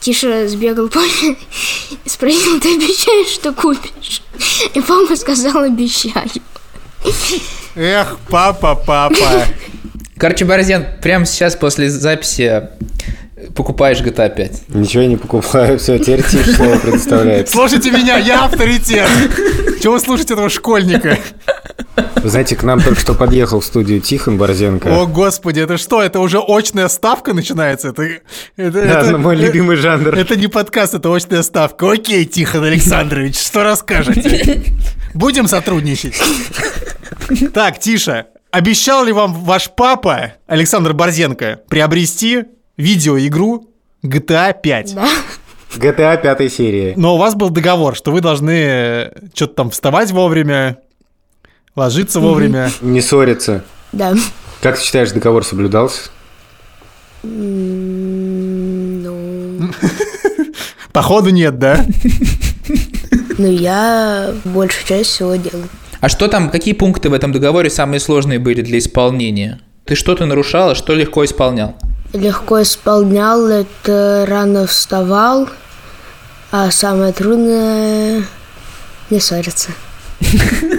Тише 0.00 0.48
сбегал 0.48 0.88
папе 0.88 1.36
и 2.04 2.08
спросил, 2.08 2.60
ты 2.60 2.76
обещаешь, 2.76 3.28
что 3.28 3.52
купишь? 3.52 4.22
И 4.74 4.80
папа 4.80 5.16
сказал, 5.16 5.64
обещаю. 5.64 6.28
Эх, 7.74 8.18
папа, 8.28 8.74
папа. 8.74 9.44
Короче, 10.16 10.44
Борзен, 10.44 10.86
прямо 11.02 11.26
сейчас 11.26 11.56
после 11.56 11.90
записи 11.90 12.68
покупаешь 13.54 14.00
GTA 14.00 14.34
5. 14.34 14.68
Ничего 14.68 15.02
я 15.02 15.08
не 15.08 15.16
покупаю, 15.16 15.78
все, 15.78 15.98
теперь 15.98 16.22
Тиш 16.22 16.56
слово 16.56 16.78
предоставляет. 16.78 17.48
Слушайте 17.48 17.90
меня, 17.90 18.18
я 18.18 18.44
авторитет. 18.44 19.08
Чего 19.80 19.94
вы 19.94 20.00
слушаете 20.00 20.34
этого 20.34 20.48
школьника? 20.48 21.18
Вы 22.22 22.28
знаете, 22.30 22.56
к 22.56 22.62
нам 22.62 22.80
только 22.80 23.00
что 23.00 23.14
подъехал 23.14 23.60
в 23.60 23.64
студию 23.64 24.00
Тихон 24.00 24.38
Борзенко. 24.38 24.88
О, 25.02 25.06
господи, 25.06 25.60
это 25.60 25.78
что? 25.78 26.02
Это 26.02 26.20
уже 26.20 26.38
очная 26.40 26.88
ставка 26.88 27.32
начинается? 27.32 27.88
Это, 27.88 28.02
это, 28.02 28.20
Да, 28.72 29.00
это- 29.02 29.18
мой 29.18 29.36
любимый 29.36 29.76
жанр. 29.76 30.14
Это 30.14 30.36
не 30.36 30.48
подкаст, 30.48 30.94
это 30.94 31.14
очная 31.14 31.42
ставка. 31.42 31.90
Окей, 31.92 32.24
Тихон 32.24 32.64
Александрович, 32.64 33.38
что 33.38 33.62
расскажете? 33.62 34.62
Будем 35.14 35.46
сотрудничать? 35.46 36.20
Так, 37.54 37.78
Тиша, 37.78 38.26
обещал 38.50 39.04
ли 39.04 39.12
вам 39.12 39.32
ваш 39.34 39.70
папа, 39.76 40.34
Александр 40.46 40.92
Борзенко, 40.94 41.60
приобрести 41.68 42.44
видеоигру 42.76 43.68
GTA 44.04 44.54
5? 44.60 44.94
Да. 44.94 45.08
GTA 45.76 46.20
пятой 46.20 46.48
серии. 46.50 46.94
Но 46.96 47.14
у 47.14 47.18
вас 47.18 47.34
был 47.34 47.50
договор, 47.50 47.94
что 47.94 48.10
вы 48.10 48.20
должны 48.22 49.12
что-то 49.34 49.54
там 49.54 49.70
вставать 49.70 50.10
вовремя, 50.10 50.78
ложиться 51.78 52.20
вовремя. 52.20 52.70
Не 52.80 53.00
ссориться. 53.00 53.64
Да. 53.92 54.14
Как 54.60 54.76
ты 54.78 54.84
считаешь, 54.84 55.10
договор 55.12 55.44
соблюдался? 55.44 56.10
Ну, 57.22 57.30
Походу 60.92 61.30
нет, 61.30 61.58
да? 61.58 61.86
ну 63.38 63.50
я 63.50 64.34
большую 64.44 64.86
часть 64.86 65.10
всего 65.10 65.36
делаю. 65.36 65.68
А 66.00 66.08
что 66.08 66.28
там, 66.28 66.50
какие 66.50 66.74
пункты 66.74 67.08
в 67.08 67.12
этом 67.12 67.32
договоре 67.32 67.70
самые 67.70 68.00
сложные 68.00 68.38
были 68.38 68.62
для 68.62 68.78
исполнения? 68.78 69.60
Ты 69.84 69.94
что-то 69.94 70.26
нарушал, 70.26 70.70
а 70.70 70.74
что 70.74 70.94
легко 70.94 71.24
исполнял? 71.24 71.76
Легко 72.12 72.62
исполнял, 72.62 73.46
это 73.46 74.24
рано 74.28 74.66
вставал, 74.66 75.48
а 76.50 76.70
самое 76.70 77.12
трудное 77.12 78.24
не 79.10 79.20
ссориться. 79.20 79.70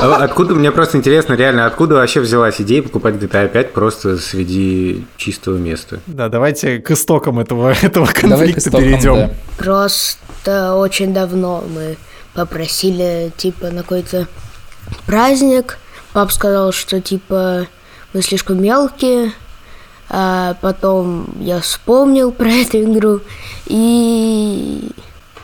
А 0.00 0.16
откуда, 0.24 0.54
мне 0.54 0.70
просто 0.72 0.98
интересно, 0.98 1.34
реально, 1.34 1.66
откуда 1.66 1.96
вообще 1.96 2.20
взялась 2.20 2.60
идея 2.60 2.82
покупать 2.82 3.14
GTA 3.14 3.48
5 3.48 3.72
просто 3.72 4.18
среди 4.18 5.04
чистого 5.16 5.56
места? 5.56 6.00
Да, 6.06 6.28
давайте 6.28 6.78
к 6.78 6.90
истокам 6.90 7.38
этого, 7.38 7.72
этого 7.82 8.06
конфликта 8.06 8.60
истокам, 8.60 8.80
перейдем. 8.80 9.14
да. 9.14 9.30
Просто 9.58 10.74
очень 10.74 11.12
давно 11.12 11.64
мы 11.74 11.96
попросили, 12.34 13.32
типа, 13.36 13.70
на 13.70 13.82
какой-то 13.82 14.28
праздник. 15.06 15.78
Пап 16.12 16.30
сказал, 16.32 16.72
что, 16.72 17.00
типа, 17.00 17.66
мы 18.12 18.22
слишком 18.22 18.62
мелкие. 18.62 19.32
А 20.08 20.54
потом 20.60 21.28
я 21.40 21.60
вспомнил 21.60 22.30
про 22.32 22.48
эту 22.48 22.82
игру. 22.82 23.20
И... 23.66 24.90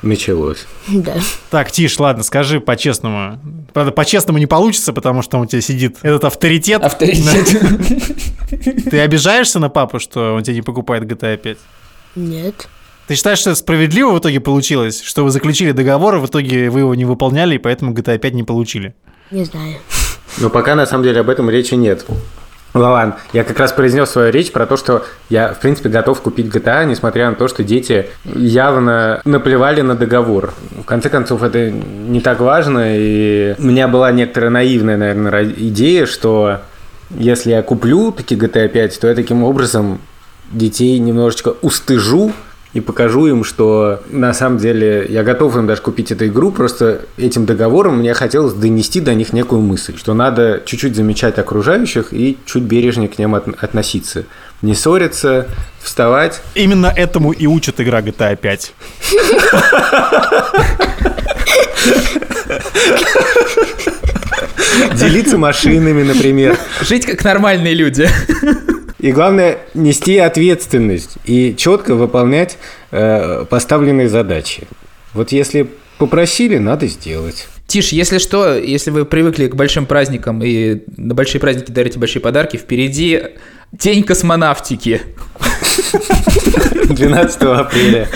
Началось. 0.03 0.67
Да. 0.89 1.15
Так, 1.51 1.71
Тиш, 1.71 1.99
ладно, 1.99 2.25
скажи 2.25 2.61
по-честному. 2.61 3.39
Правда, 3.73 3.93
по-честному 3.93 4.39
не 4.39 4.47
получится, 4.47 4.93
потому 4.93 5.23
что 5.23 5.39
у 5.39 5.47
тебя 5.47 5.61
сидит 5.63 5.97
этот 6.03 6.25
авторитет. 6.25 6.83
Авторитет. 6.83 7.49
Ты 8.91 8.99
обижаешься 8.99 9.61
на 9.61 9.69
папу, 9.69 10.01
что 10.01 10.35
он 10.35 10.43
тебе 10.43 10.57
не 10.57 10.63
покупает 10.63 11.05
GTA 11.05 11.37
5? 11.37 11.59
Нет. 12.17 12.69
Ты 13.07 13.15
считаешь, 13.15 13.39
что 13.39 13.51
это 13.51 13.59
справедливо 13.61 14.13
в 14.13 14.19
итоге 14.19 14.41
получилось? 14.41 15.01
Что 15.03 15.25
вы 15.25 15.31
заключили 15.31 15.73
договор, 15.73 16.17
а 16.17 16.19
в 16.19 16.27
итоге 16.27 16.69
вы 16.69 16.81
его 16.81 16.95
не 16.95 17.05
выполняли, 17.05 17.55
и 17.55 17.59
поэтому 17.59 17.93
GTA 17.93 18.19
5 18.19 18.35
не 18.35 18.43
получили? 18.43 18.95
Не 19.31 19.45
знаю. 19.45 19.77
Но 20.39 20.51
пока 20.51 20.75
на 20.75 20.87
самом 20.87 21.05
деле 21.05 21.21
об 21.21 21.29
этом 21.29 21.49
речи 21.49 21.75
нет. 21.75 22.05
Лаван, 22.75 23.15
я 23.33 23.45
как 23.45 23.59
раз 23.59 23.73
произнес 23.73 24.09
свою 24.11 24.33
речь 24.33 24.51
про 24.51 24.67
то, 24.67 24.77
что 24.77 25.05
я, 25.29 25.53
в 25.53 25.61
принципе, 25.61 25.91
готов 25.91 26.21
купить 26.23 26.47
GTA, 26.47 26.87
несмотря 26.87 27.29
на 27.29 27.37
то, 27.37 27.47
что 27.49 27.63
дети 27.63 28.07
явно 28.25 29.21
наплевали 29.25 29.83
на 29.83 29.95
договор. 29.95 30.55
В 30.79 30.85
конце 30.85 31.11
концов, 31.11 31.43
это 31.43 31.71
не 31.71 32.21
так 32.21 32.41
важно, 32.41 32.97
и 32.97 33.55
у 33.59 33.63
меня 33.63 33.89
была 33.89 34.11
некоторая 34.11 34.51
наивная, 34.51 34.97
наверное, 34.97 35.45
идея, 35.45 36.07
что 36.07 36.61
если 37.11 37.51
я 37.51 37.63
куплю 37.63 38.11
таки 38.11 38.37
GTA 38.37 38.69
5, 38.69 39.01
то 39.01 39.09
я 39.09 39.15
таким 39.15 39.45
образом 39.45 40.01
детей 40.51 40.99
немножечко 40.99 41.55
устыжу 41.61 42.33
и 42.73 42.81
покажу 42.81 43.27
им, 43.27 43.45
что 43.45 44.03
на 44.11 44.33
самом 44.33 44.59
деле 44.59 45.07
я 45.09 45.23
готов 45.23 45.57
им 45.57 45.67
даже 45.67 45.83
купить 45.83 46.11
эту 46.11 46.27
игру, 46.27 46.51
просто 46.53 47.03
этим 47.19 47.45
договором 47.45 47.99
мне 47.99 48.15
хотелось 48.15 48.55
донести 48.55 49.01
до 49.01 49.15
них 49.15 49.33
некую 49.33 49.61
мысль, 49.61 49.97
что 49.99 50.15
надо 50.15 50.63
чуть-чуть 50.65 50.97
замечать 50.97 51.39
окружающих 51.39 52.13
и 52.13 52.39
чуть 52.47 52.63
бережнее 52.63 53.09
к 53.09 53.19
ним 53.19 53.35
от- 53.35 53.63
относиться. 53.63 54.25
Не 54.63 54.75
ссориться, 54.75 55.49
вставать. 55.83 56.41
Именно 56.55 56.87
этому 56.87 57.33
и 57.33 57.47
учит 57.47 57.81
игра 57.81 58.01
GTA 58.01 58.37
5. 58.37 58.75
Делиться 64.95 65.39
машинами, 65.39 66.03
например. 66.03 66.57
Жить 66.81 67.07
как 67.07 67.23
нормальные 67.25 67.75
люди. 67.75 68.09
И 69.03 69.11
главное, 69.11 69.59
нести 69.75 70.17
ответственность 70.17 71.17
и 71.25 71.57
четко 71.57 71.97
выполнять 71.97 72.57
э, 72.93 73.45
поставленные 73.51 74.09
задачи. 74.09 74.69
Вот 75.13 75.33
если 75.33 75.69
попросили, 75.99 76.59
надо 76.59 76.87
сделать. 76.87 77.49
Тиш, 77.67 77.89
если 77.89 78.19
что, 78.19 78.55
если 78.57 78.91
вы 78.91 79.05
привыкли 79.05 79.49
к 79.49 79.57
большим 79.57 79.87
праздникам 79.87 80.41
и 80.45 80.83
на 80.97 81.15
большие 81.15 81.41
праздники 81.41 81.73
дарите 81.73 81.99
большие 81.99 82.23
подарки, 82.23 82.57
впереди 82.57 83.23
День 83.73 84.05
космонавтики. 84.05 85.01
12 86.89 87.43
апреля. 87.43 88.09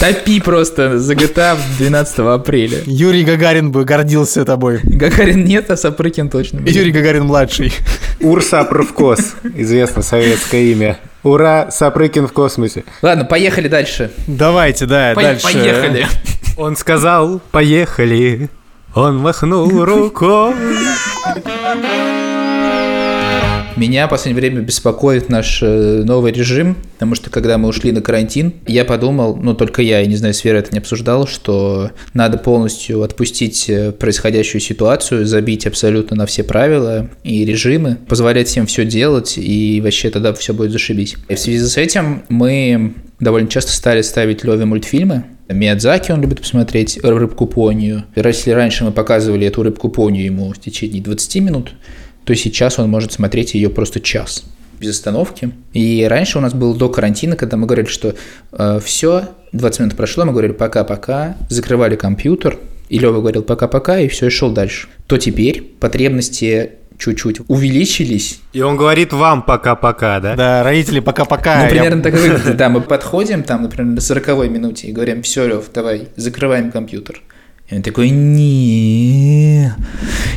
Топи 0.00 0.40
просто 0.40 0.98
за 0.98 1.14
GTA 1.14 1.56
12 1.78 2.18
апреля. 2.20 2.78
Юрий 2.86 3.24
Гагарин 3.24 3.70
бы 3.70 3.84
гордился 3.84 4.44
тобой. 4.44 4.80
Гагарин 4.82 5.44
нет, 5.44 5.70
а 5.70 5.76
Сапрыкин 5.76 6.28
точно. 6.28 6.60
будет. 6.60 6.74
Юрий 6.74 6.92
Гагарин 6.92 7.24
младший. 7.24 7.72
Урсапровкос, 8.20 9.36
известно 9.56 10.02
советское 10.02 10.72
имя. 10.72 10.98
Ура, 11.22 11.70
Сапрыкин 11.70 12.26
в 12.28 12.32
космосе. 12.32 12.84
Ладно, 13.02 13.24
поехали 13.24 13.68
дальше. 13.68 14.10
Давайте, 14.26 14.86
да, 14.86 15.12
По- 15.14 15.22
дальше. 15.22 15.42
Поехали. 15.44 16.06
Он 16.56 16.76
сказал, 16.76 17.40
поехали. 17.50 18.48
Он 18.94 19.18
махнул 19.18 19.84
рукой. 19.84 20.54
Меня 23.76 24.06
в 24.06 24.10
последнее 24.10 24.40
время 24.40 24.62
беспокоит 24.62 25.28
наш 25.28 25.62
э, 25.62 26.02
новый 26.02 26.32
режим, 26.32 26.78
потому 26.94 27.14
что 27.14 27.28
когда 27.28 27.58
мы 27.58 27.68
ушли 27.68 27.92
на 27.92 28.00
карантин, 28.00 28.54
я 28.66 28.86
подумал, 28.86 29.36
ну 29.36 29.52
только 29.52 29.82
я, 29.82 30.00
я 30.00 30.06
не 30.06 30.16
знаю, 30.16 30.32
Сфера 30.32 30.56
это 30.56 30.72
не 30.72 30.78
обсуждал, 30.78 31.26
что 31.26 31.90
надо 32.14 32.38
полностью 32.38 33.02
отпустить 33.02 33.68
э, 33.68 33.92
происходящую 33.92 34.62
ситуацию, 34.62 35.26
забить 35.26 35.66
абсолютно 35.66 36.16
на 36.16 36.24
все 36.24 36.42
правила 36.42 37.10
и 37.22 37.44
режимы, 37.44 37.98
позволять 38.08 38.48
всем 38.48 38.64
все 38.64 38.86
делать, 38.86 39.34
и 39.36 39.82
вообще 39.84 40.08
тогда 40.08 40.32
все 40.32 40.54
будет 40.54 40.70
зашибись. 40.70 41.16
И 41.28 41.34
в 41.34 41.38
связи 41.38 41.62
с 41.62 41.76
этим 41.76 42.22
мы 42.30 42.94
довольно 43.20 43.48
часто 43.48 43.72
стали 43.72 44.00
ставить 44.00 44.42
Леве 44.42 44.64
мультфильмы, 44.64 45.24
Миядзаки 45.48 46.10
он 46.10 46.22
любит 46.22 46.40
посмотреть, 46.40 46.98
рыбку 47.04 47.46
понию. 47.46 48.04
Если 48.16 48.50
раньше 48.50 48.84
мы 48.84 48.90
показывали 48.90 49.46
эту 49.46 49.62
рыбку 49.62 49.88
понию 49.88 50.24
ему 50.24 50.52
в 50.52 50.58
течение 50.58 51.00
20 51.00 51.36
минут, 51.36 51.72
то 52.26 52.34
сейчас 52.34 52.78
он 52.78 52.90
может 52.90 53.12
смотреть 53.12 53.54
ее 53.54 53.70
просто 53.70 54.00
час 54.00 54.44
без 54.78 54.90
остановки. 54.90 55.52
И 55.72 56.06
раньше 56.08 56.36
у 56.36 56.42
нас 56.42 56.52
было 56.52 56.74
до 56.76 56.90
карантина, 56.90 57.34
когда 57.36 57.56
мы 57.56 57.66
говорили, 57.66 57.86
что 57.86 58.14
все, 58.84 59.28
20 59.52 59.80
минут 59.80 59.96
прошло, 59.96 60.26
мы 60.26 60.32
говорили 60.32 60.52
пока-пока, 60.52 61.36
закрывали 61.48 61.96
компьютер, 61.96 62.58
и 62.90 62.98
Лева 62.98 63.20
говорил 63.20 63.42
пока-пока, 63.42 63.98
и 64.00 64.08
все, 64.08 64.26
и 64.26 64.30
шел 64.30 64.50
дальше. 64.50 64.88
То 65.06 65.16
теперь 65.16 65.62
потребности 65.62 66.72
чуть-чуть 66.98 67.40
увеличились. 67.48 68.40
И 68.52 68.60
он 68.60 68.76
говорит 68.76 69.12
вам 69.12 69.42
пока-пока, 69.42 70.20
да? 70.20 70.34
Да, 70.36 70.62
родители 70.62 71.00
пока-пока. 71.00 71.56
Ну, 71.56 71.62
Я- 71.64 71.70
примерно 71.70 72.02
так 72.02 72.14
и 72.14 72.16
выглядит. 72.28 72.56
Да, 72.56 72.68
мы 72.68 72.80
подходим 72.80 73.42
там, 73.42 73.62
например, 73.62 73.94
на 73.94 74.00
40 74.00 74.48
минуте 74.50 74.88
и 74.88 74.92
говорим, 74.92 75.22
все, 75.22 75.46
Лев, 75.46 75.64
давай, 75.72 76.08
закрываем 76.16 76.70
компьютер. 76.70 77.22
И 77.70 77.74
он 77.74 77.82
такой, 77.82 78.10
не, 78.10 79.72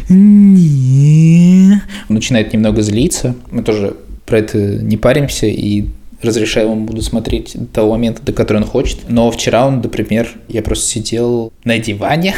не. 0.10 1.82
Он 2.10 2.16
начинает 2.16 2.54
немного 2.54 2.82
злиться. 2.82 3.36
Мы 3.52 3.64
тоже 3.64 3.96
про 4.26 4.40
это 4.40 4.58
не 4.58 4.98
паримся 4.98 5.46
и 5.46 5.86
разрешаем 6.22 6.72
ему 6.72 6.86
буду 6.86 7.02
смотреть 7.02 7.54
до 7.56 7.66
того 7.66 7.92
момента, 7.92 8.22
до 8.24 8.34
которого 8.34 8.64
он 8.64 8.68
хочет. 8.68 9.00
Но 9.08 9.30
вчера 9.32 9.68
он, 9.68 9.82
например, 9.82 10.30
я 10.48 10.62
просто 10.62 10.86
сидел 10.88 11.54
на 11.64 11.78
диване, 11.80 12.36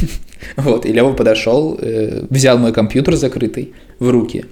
вот, 0.56 0.86
и 0.86 0.92
Лева 0.92 1.12
подошел, 1.12 1.78
э, 1.80 2.24
взял 2.28 2.58
мой 2.58 2.72
компьютер 2.72 3.16
закрытый 3.16 3.72
в 3.98 4.10
руки 4.10 4.46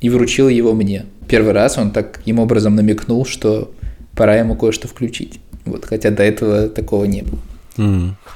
и 0.00 0.10
вручил 0.10 0.48
его 0.48 0.72
мне. 0.72 1.04
Первый 1.28 1.52
раз 1.52 1.78
он 1.78 1.90
так 1.90 2.18
таким 2.18 2.38
образом 2.38 2.74
намекнул, 2.74 3.24
что 3.24 3.72
пора 4.14 4.36
ему 4.36 4.56
кое-что 4.56 4.88
включить. 4.88 5.40
Вот, 5.64 5.84
хотя 5.84 6.10
до 6.10 6.22
этого 6.22 6.68
такого 6.68 7.04
не 7.04 7.22
было. 7.22 7.38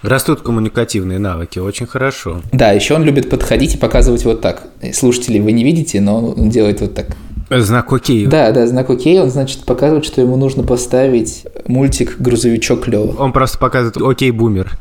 Растут 0.02 0.42
коммуникативные 0.42 1.18
навыки, 1.18 1.58
очень 1.58 1.86
хорошо. 1.86 2.42
Да, 2.52 2.72
еще 2.72 2.94
он 2.94 3.04
любит 3.04 3.30
подходить 3.30 3.74
и 3.74 3.78
показывать 3.78 4.24
вот 4.24 4.40
так. 4.40 4.64
Слушатели, 4.92 5.38
вы 5.38 5.52
не 5.52 5.64
видите, 5.64 6.00
но 6.00 6.30
он 6.30 6.50
делает 6.50 6.80
вот 6.80 6.94
так. 6.94 7.08
Знак 7.50 7.92
окей. 7.92 8.26
Да, 8.26 8.52
да, 8.52 8.66
знак 8.66 8.90
окей, 8.90 9.18
он, 9.20 9.30
значит, 9.30 9.64
показывает, 9.64 10.04
что 10.04 10.20
ему 10.20 10.36
нужно 10.36 10.64
поставить 10.64 11.46
мультик 11.66 12.16
«Грузовичок 12.18 12.86
Лева». 12.88 13.14
Он 13.18 13.32
просто 13.32 13.58
показывает 13.58 13.96
окей, 13.96 14.30
бумер. 14.30 14.76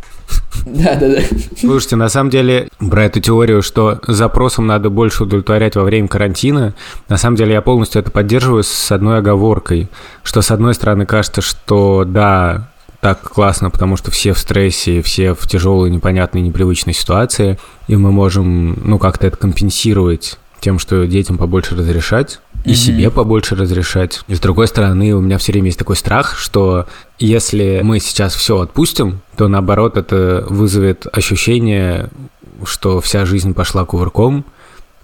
Да, 0.66 0.96
да, 0.96 1.08
да. 1.08 1.22
Слушайте, 1.58 1.96
на 1.96 2.10
самом 2.10 2.30
деле, 2.30 2.68
про 2.78 3.06
эту 3.06 3.22
теорию, 3.22 3.62
что 3.62 4.02
запросам 4.06 4.68
надо 4.68 4.90
больше 4.90 5.24
удовлетворять 5.24 5.78
во 5.78 5.84
время 5.84 6.10
карантина, 6.10 6.74
на 7.08 7.16
самом 7.16 7.38
деле 7.38 7.54
я 7.54 7.62
полностью 7.62 8.02
это 8.02 8.12
поддерживаю 8.12 8.64
с 8.64 8.92
одной 8.92 9.20
оговоркой, 9.20 9.88
что 10.24 10.42
с 10.42 10.52
одной 10.52 10.74
стороны 10.74 11.06
кажется, 11.06 11.42
что 11.42 12.04
да, 12.06 12.70
так 13.08 13.22
классно, 13.22 13.70
потому 13.70 13.96
что 13.96 14.12
все 14.12 14.34
в 14.34 14.38
стрессе, 14.38 15.02
все 15.02 15.34
в 15.34 15.48
тяжелой, 15.48 15.90
непонятной, 15.90 16.42
непривычной 16.42 16.94
ситуации, 16.94 17.58
и 17.88 17.96
мы 17.96 18.12
можем, 18.12 18.78
ну, 18.84 19.00
как-то 19.00 19.26
это 19.28 19.38
компенсировать 19.38 20.38
тем, 20.60 20.78
что 20.78 21.08
детям 21.08 21.38
побольше 21.38 21.78
разрешать, 21.78 22.42
и 22.66 22.72
Мгм. 22.72 22.76
себе 22.76 23.10
побольше 23.10 23.56
разрешать. 23.56 24.24
И 24.28 24.36
с 24.36 24.42
другой 24.42 24.68
стороны, 24.68 25.14
у 25.14 25.22
меня 25.22 25.38
все 25.38 25.54
время 25.54 25.68
есть 25.68 25.80
такой 25.80 25.96
страх, 25.96 26.38
что 26.38 26.86
если 27.18 27.80
мы 27.82 28.02
сейчас 28.02 28.36
все 28.36 28.60
отпустим, 28.60 29.22
то 29.38 29.48
наоборот 29.48 29.96
это 29.96 30.46
вызовет 30.50 31.08
ощущение, 31.14 32.10
что 32.66 33.00
вся 33.00 33.26
жизнь 33.26 33.54
пошла 33.54 33.86
кувырком, 33.86 34.44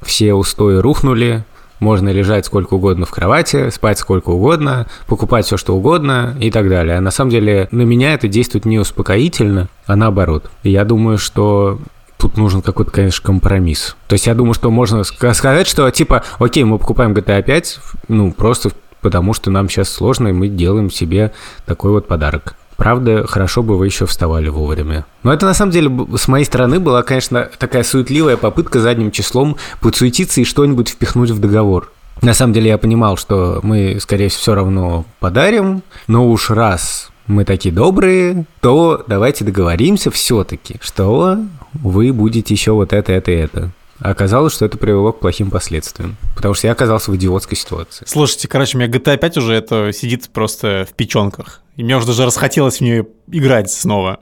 все 0.01 0.33
устои 0.33 0.75
рухнули, 0.75 1.45
можно 1.83 2.09
лежать 2.09 2.45
сколько 2.45 2.73
угодно 2.73 3.05
в 3.05 3.11
кровати, 3.11 3.69
спать 3.69 3.99
сколько 3.99 4.29
угодно, 4.29 4.87
покупать 5.05 5.45
все 5.45 5.57
что 5.57 5.75
угодно 5.75 6.35
и 6.39 6.49
так 6.49 6.69
далее. 6.69 6.97
А 6.97 7.01
на 7.01 7.11
самом 7.11 7.29
деле 7.29 7.67
на 7.71 7.83
меня 7.83 8.13
это 8.13 8.27
действует 8.27 8.65
не 8.65 8.79
успокоительно, 8.79 9.67
а 9.85 9.95
наоборот. 9.95 10.49
И 10.63 10.71
я 10.71 10.85
думаю, 10.85 11.17
что 11.17 11.79
тут 12.17 12.37
нужен 12.37 12.61
какой-то, 12.61 12.89
конечно, 12.91 13.23
компромисс. 13.23 13.95
То 14.07 14.13
есть 14.13 14.27
я 14.27 14.33
думаю, 14.33 14.53
что 14.53 14.71
можно 14.71 15.01
ска- 15.01 15.33
сказать, 15.33 15.67
что 15.67 15.89
типа, 15.91 16.23
окей, 16.39 16.63
мы 16.63 16.79
покупаем 16.79 17.13
GTA 17.13 17.43
5, 17.43 17.79
ну, 18.07 18.31
просто 18.31 18.71
потому 19.01 19.33
что 19.33 19.51
нам 19.51 19.69
сейчас 19.69 19.89
сложно, 19.89 20.29
и 20.29 20.31
мы 20.31 20.47
делаем 20.47 20.89
себе 20.89 21.33
такой 21.65 21.91
вот 21.91 22.07
подарок. 22.07 22.55
Правда, 22.83 23.25
хорошо 23.25 23.63
бы 23.63 23.77
вы 23.77 23.85
еще 23.85 24.05
вставали 24.05 24.49
вовремя. 24.49 25.05
Но 25.23 25.31
это 25.31 25.45
на 25.45 25.53
самом 25.53 25.71
деле 25.71 25.89
с 26.17 26.27
моей 26.27 26.43
стороны 26.43 26.81
была, 26.81 27.01
конечно, 27.01 27.49
такая 27.57 27.81
суетливая 27.81 28.35
попытка 28.35 28.81
задним 28.81 29.09
числом 29.09 29.55
подсуетиться 29.79 30.41
и 30.41 30.43
что-нибудь 30.43 30.89
впихнуть 30.89 31.29
в 31.29 31.39
договор. 31.39 31.93
На 32.21 32.33
самом 32.33 32.51
деле 32.51 32.71
я 32.71 32.77
понимал, 32.77 33.15
что 33.15 33.61
мы, 33.63 33.99
скорее 34.01 34.27
всего, 34.27 34.41
все 34.41 34.55
равно 34.55 35.05
подарим, 35.21 35.81
но 36.07 36.29
уж 36.29 36.49
раз 36.49 37.09
мы 37.25 37.45
такие 37.45 37.73
добрые, 37.73 38.43
то 38.59 39.05
давайте 39.07 39.45
договоримся 39.45 40.11
все-таки, 40.11 40.75
что 40.81 41.37
вы 41.71 42.11
будете 42.11 42.53
еще 42.53 42.73
вот 42.73 42.91
это, 42.91 43.13
это 43.13 43.31
и 43.31 43.35
это. 43.35 43.71
А 44.03 44.09
Оказалось, 44.09 44.53
что 44.53 44.65
это 44.65 44.77
привело 44.77 45.13
к 45.13 45.21
плохим 45.21 45.49
последствиям, 45.49 46.17
потому 46.35 46.53
что 46.53 46.67
я 46.67 46.73
оказался 46.73 47.09
в 47.09 47.15
идиотской 47.15 47.55
ситуации. 47.55 48.03
Слушайте, 48.05 48.49
короче, 48.49 48.77
у 48.77 48.81
меня 48.81 48.91
GTA 48.91 49.17
5 49.17 49.37
уже 49.37 49.53
это 49.53 49.93
сидит 49.93 50.29
просто 50.29 50.85
в 50.89 50.93
печенках. 50.93 51.61
И 51.77 51.85
мне 51.85 51.95
уже 51.95 52.07
даже 52.07 52.25
расхотелось 52.25 52.79
в 52.79 52.81
нее 52.81 53.07
играть 53.31 53.71
снова. 53.71 54.19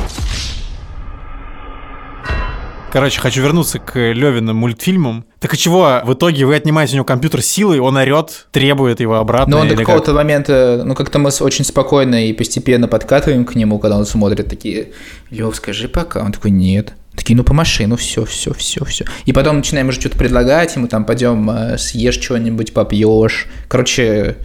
Короче, 2.92 3.20
хочу 3.20 3.42
вернуться 3.42 3.80
к 3.80 3.98
Левиным 3.98 4.58
мультфильмам. 4.58 5.26
Так 5.40 5.56
и 5.56 5.58
чего? 5.58 6.02
В 6.04 6.14
итоге 6.14 6.46
вы 6.46 6.56
отнимаете 6.56 6.94
у 6.94 6.96
него 6.98 7.06
компьютер 7.06 7.42
силой, 7.42 7.80
он 7.80 7.98
орет, 7.98 8.48
требует 8.52 9.00
его 9.00 9.16
обратно. 9.16 9.56
Но 9.56 9.62
он 9.62 9.68
до 9.68 9.74
или 9.74 9.78
как? 9.84 9.88
какого-то 9.88 10.14
момента, 10.14 10.84
ну 10.86 10.94
как-то 10.94 11.18
мы 11.18 11.32
очень 11.40 11.66
спокойно 11.66 12.28
и 12.28 12.34
постепенно 12.34 12.88
подкатываем 12.88 13.46
к 13.46 13.56
нему, 13.56 13.80
когда 13.80 13.98
он 13.98 14.06
смотрит 14.06 14.48
такие, 14.48 14.92
Лев, 15.32 15.56
скажи 15.56 15.88
пока. 15.88 16.22
Он 16.22 16.34
такой, 16.34 16.52
нет. 16.52 16.94
Такие, 17.16 17.36
ну 17.36 17.44
помаши, 17.44 17.88
ну 17.88 17.98
все, 17.98 18.24
все, 18.24 18.54
все, 18.54 18.86
все. 18.86 19.06
И 19.26 19.34
потом 19.34 19.58
начинаем 19.58 19.90
уже 19.90 20.00
что-то 20.00 20.18
предлагать 20.18 20.76
ему, 20.76 20.88
там, 20.88 21.06
пойдем 21.06 21.50
э, 21.50 21.78
съешь 21.78 22.20
что-нибудь, 22.20 22.74
попьешь. 22.74 23.48
Короче, 23.68 24.38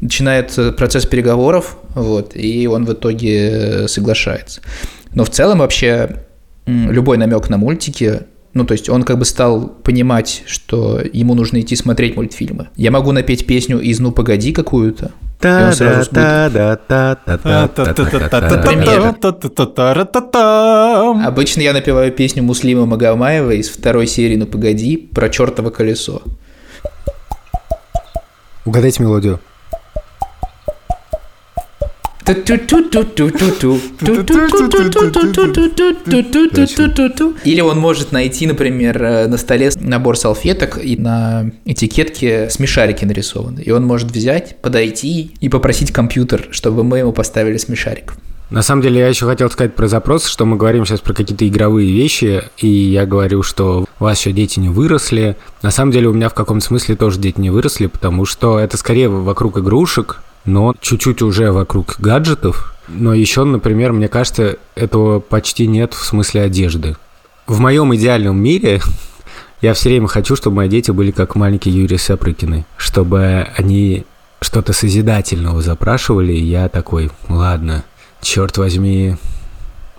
начинает 0.00 0.76
процесс 0.76 1.06
переговоров, 1.06 1.78
вот, 1.94 2.32
и 2.34 2.66
он 2.66 2.84
в 2.86 2.92
итоге 2.92 3.50
э, 3.50 3.88
соглашается. 3.88 4.62
Но 5.14 5.24
в 5.24 5.30
целом 5.30 5.58
вообще 5.58 6.24
любой 6.66 7.18
намек 7.18 7.48
на 7.48 7.56
мультики, 7.56 8.20
ну, 8.52 8.64
то 8.64 8.72
есть 8.72 8.88
он 8.88 9.04
как 9.04 9.18
бы 9.18 9.24
стал 9.24 9.68
понимать, 9.68 10.42
что 10.46 11.00
ему 11.12 11.34
нужно 11.34 11.60
идти 11.60 11.76
смотреть 11.76 12.16
мультфильмы. 12.16 12.68
Я 12.76 12.90
могу 12.90 13.12
напеть 13.12 13.46
песню 13.46 13.78
из 13.78 14.00
«Ну, 14.00 14.12
погоди» 14.12 14.52
какую-то, 14.52 15.12
Обычно 21.24 21.60
я 21.60 21.72
напеваю 21.72 22.10
песню 22.12 22.42
Муслима 22.42 22.86
Магомаева 22.86 23.52
из 23.52 23.68
второй 23.68 24.06
серии 24.08 24.36
«Ну 24.36 24.46
погоди» 24.46 24.96
про 24.96 25.28
чертово 25.28 25.70
колесо. 25.70 26.22
Угадайте 28.64 29.02
мелодию. 29.02 29.40
Или 37.44 37.60
он 37.60 37.78
может 37.78 38.12
найти, 38.12 38.46
например, 38.46 39.00
на 39.28 39.36
столе 39.36 39.70
набор 39.80 40.16
салфеток 40.16 40.78
и 40.82 40.96
на 40.96 41.50
этикетке 41.64 42.50
смешарики 42.50 43.04
нарисованы. 43.04 43.60
И 43.60 43.70
он 43.70 43.86
может 43.86 44.10
взять, 44.10 44.60
подойти 44.60 45.32
и 45.40 45.48
попросить 45.48 45.90
компьютер, 45.92 46.48
чтобы 46.50 46.84
мы 46.84 46.98
ему 46.98 47.12
поставили 47.12 47.56
смешарик. 47.56 48.14
На 48.50 48.62
самом 48.62 48.80
деле, 48.80 49.00
я 49.00 49.08
еще 49.08 49.26
хотел 49.26 49.50
сказать 49.50 49.74
про 49.74 49.88
запрос, 49.88 50.26
что 50.26 50.46
мы 50.46 50.56
говорим 50.56 50.86
сейчас 50.86 51.00
про 51.00 51.12
какие-то 51.12 51.46
игровые 51.46 51.92
вещи, 51.92 52.44
и 52.56 52.66
я 52.66 53.04
говорю, 53.04 53.42
что 53.42 53.84
у 54.00 54.04
вас 54.04 54.18
еще 54.18 54.32
дети 54.32 54.58
не 54.58 54.70
выросли. 54.70 55.36
На 55.62 55.70
самом 55.70 55.92
деле, 55.92 56.08
у 56.08 56.14
меня 56.14 56.30
в 56.30 56.34
каком-то 56.34 56.64
смысле 56.64 56.96
тоже 56.96 57.18
дети 57.18 57.38
не 57.38 57.50
выросли, 57.50 57.88
потому 57.88 58.24
что 58.24 58.58
это 58.58 58.78
скорее 58.78 59.10
вокруг 59.10 59.58
игрушек, 59.58 60.22
но 60.48 60.74
чуть-чуть 60.80 61.22
уже 61.22 61.52
вокруг 61.52 61.96
гаджетов. 61.98 62.74
Но 62.88 63.12
еще, 63.12 63.44
например, 63.44 63.92
мне 63.92 64.08
кажется, 64.08 64.56
этого 64.74 65.20
почти 65.20 65.66
нет 65.66 65.92
в 65.92 66.02
смысле 66.04 66.42
одежды. 66.42 66.96
В 67.46 67.60
моем 67.60 67.94
идеальном 67.94 68.38
мире 68.42 68.80
я 69.60 69.74
все 69.74 69.90
время 69.90 70.08
хочу, 70.08 70.36
чтобы 70.36 70.56
мои 70.56 70.68
дети 70.68 70.90
были 70.90 71.10
как 71.10 71.34
маленькие 71.34 71.76
Юрий 71.76 71.98
Сапрыкины, 71.98 72.64
чтобы 72.78 73.46
они 73.56 74.06
что-то 74.40 74.72
созидательного 74.72 75.60
запрашивали, 75.60 76.32
и 76.32 76.44
я 76.44 76.68
такой, 76.68 77.10
ладно, 77.28 77.84
черт 78.22 78.56
возьми, 78.56 79.16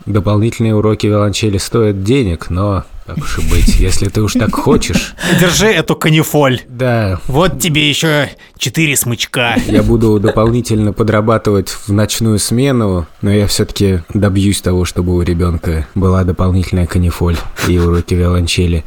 дополнительные 0.06 0.74
уроки 0.74 1.08
виолончели 1.08 1.58
стоят 1.58 2.04
денег, 2.04 2.50
но 2.50 2.86
так 3.10 3.18
уж 3.18 3.40
и 3.40 3.50
быть, 3.50 3.80
если 3.80 4.08
ты 4.08 4.22
уж 4.22 4.34
так 4.34 4.54
хочешь. 4.54 5.16
Держи 5.40 5.66
эту 5.68 5.96
канифоль. 5.96 6.62
Да. 6.68 7.20
Вот 7.26 7.60
тебе 7.60 7.90
еще 7.90 8.30
четыре 8.58 8.96
смычка. 8.96 9.56
Я 9.68 9.82
буду 9.82 10.20
дополнительно 10.20 10.94
подрабатывать 10.94 11.70
в 11.70 11.90
ночную 11.92 12.38
смену, 12.38 13.08
но 13.22 13.32
я 13.32 13.48
все-таки 13.48 14.04
добьюсь 14.14 14.62
того, 14.62 14.86
чтобы 14.86 15.16
у 15.16 15.22
ребенка 15.24 15.88
была 15.96 16.24
дополнительная 16.24 16.86
канифоль 16.86 17.38
и 17.68 17.80
уроки 17.80 18.14
виолончели. 18.14 18.86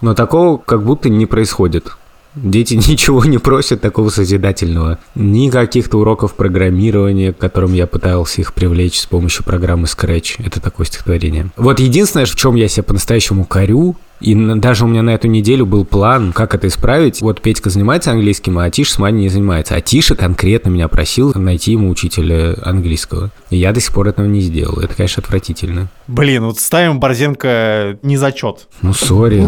Но 0.00 0.14
такого 0.14 0.58
как 0.58 0.84
будто 0.84 1.08
не 1.08 1.26
происходит. 1.26 1.96
Дети 2.36 2.74
ничего 2.88 3.24
не 3.24 3.38
просят 3.38 3.80
такого 3.80 4.10
созидательного. 4.10 4.98
Ни 5.14 5.50
каких-то 5.50 5.98
уроков 5.98 6.34
программирования, 6.34 7.32
к 7.32 7.38
которым 7.38 7.72
я 7.72 7.86
пытался 7.86 8.40
их 8.42 8.54
привлечь 8.54 9.00
с 9.00 9.06
помощью 9.06 9.44
программы 9.44 9.84
Scratch. 9.84 10.34
Это 10.44 10.60
такое 10.60 10.86
стихотворение. 10.86 11.50
Вот 11.56 11.80
единственное, 11.80 12.26
в 12.26 12.36
чем 12.36 12.54
я 12.54 12.68
себя 12.68 12.84
по-настоящему 12.84 13.44
корю, 13.44 13.96
и 14.20 14.34
даже 14.34 14.84
у 14.84 14.88
меня 14.88 15.02
на 15.02 15.10
эту 15.10 15.28
неделю 15.28 15.66
был 15.66 15.84
план, 15.84 16.32
как 16.32 16.54
это 16.54 16.68
исправить. 16.68 17.20
Вот 17.20 17.42
Петька 17.42 17.68
занимается 17.68 18.12
английским, 18.12 18.58
а 18.58 18.70
Тиша 18.70 18.94
с 18.94 18.98
Маней 18.98 19.24
не 19.24 19.28
занимается. 19.28 19.74
А 19.74 19.80
Тиша 19.80 20.14
конкретно 20.14 20.70
меня 20.70 20.88
просил 20.88 21.32
найти 21.34 21.72
ему 21.72 21.90
учителя 21.90 22.54
английского. 22.62 23.30
И 23.50 23.58
я 23.58 23.72
до 23.72 23.80
сих 23.80 23.92
пор 23.92 24.08
этого 24.08 24.26
не 24.26 24.40
сделал. 24.40 24.78
Это, 24.80 24.94
конечно, 24.94 25.22
отвратительно. 25.22 25.88
Блин, 26.06 26.44
вот 26.44 26.58
ставим 26.58 26.98
Борзенко 26.98 27.98
не 28.02 28.16
зачет. 28.16 28.68
Ну, 28.80 28.94
сори. 28.94 29.46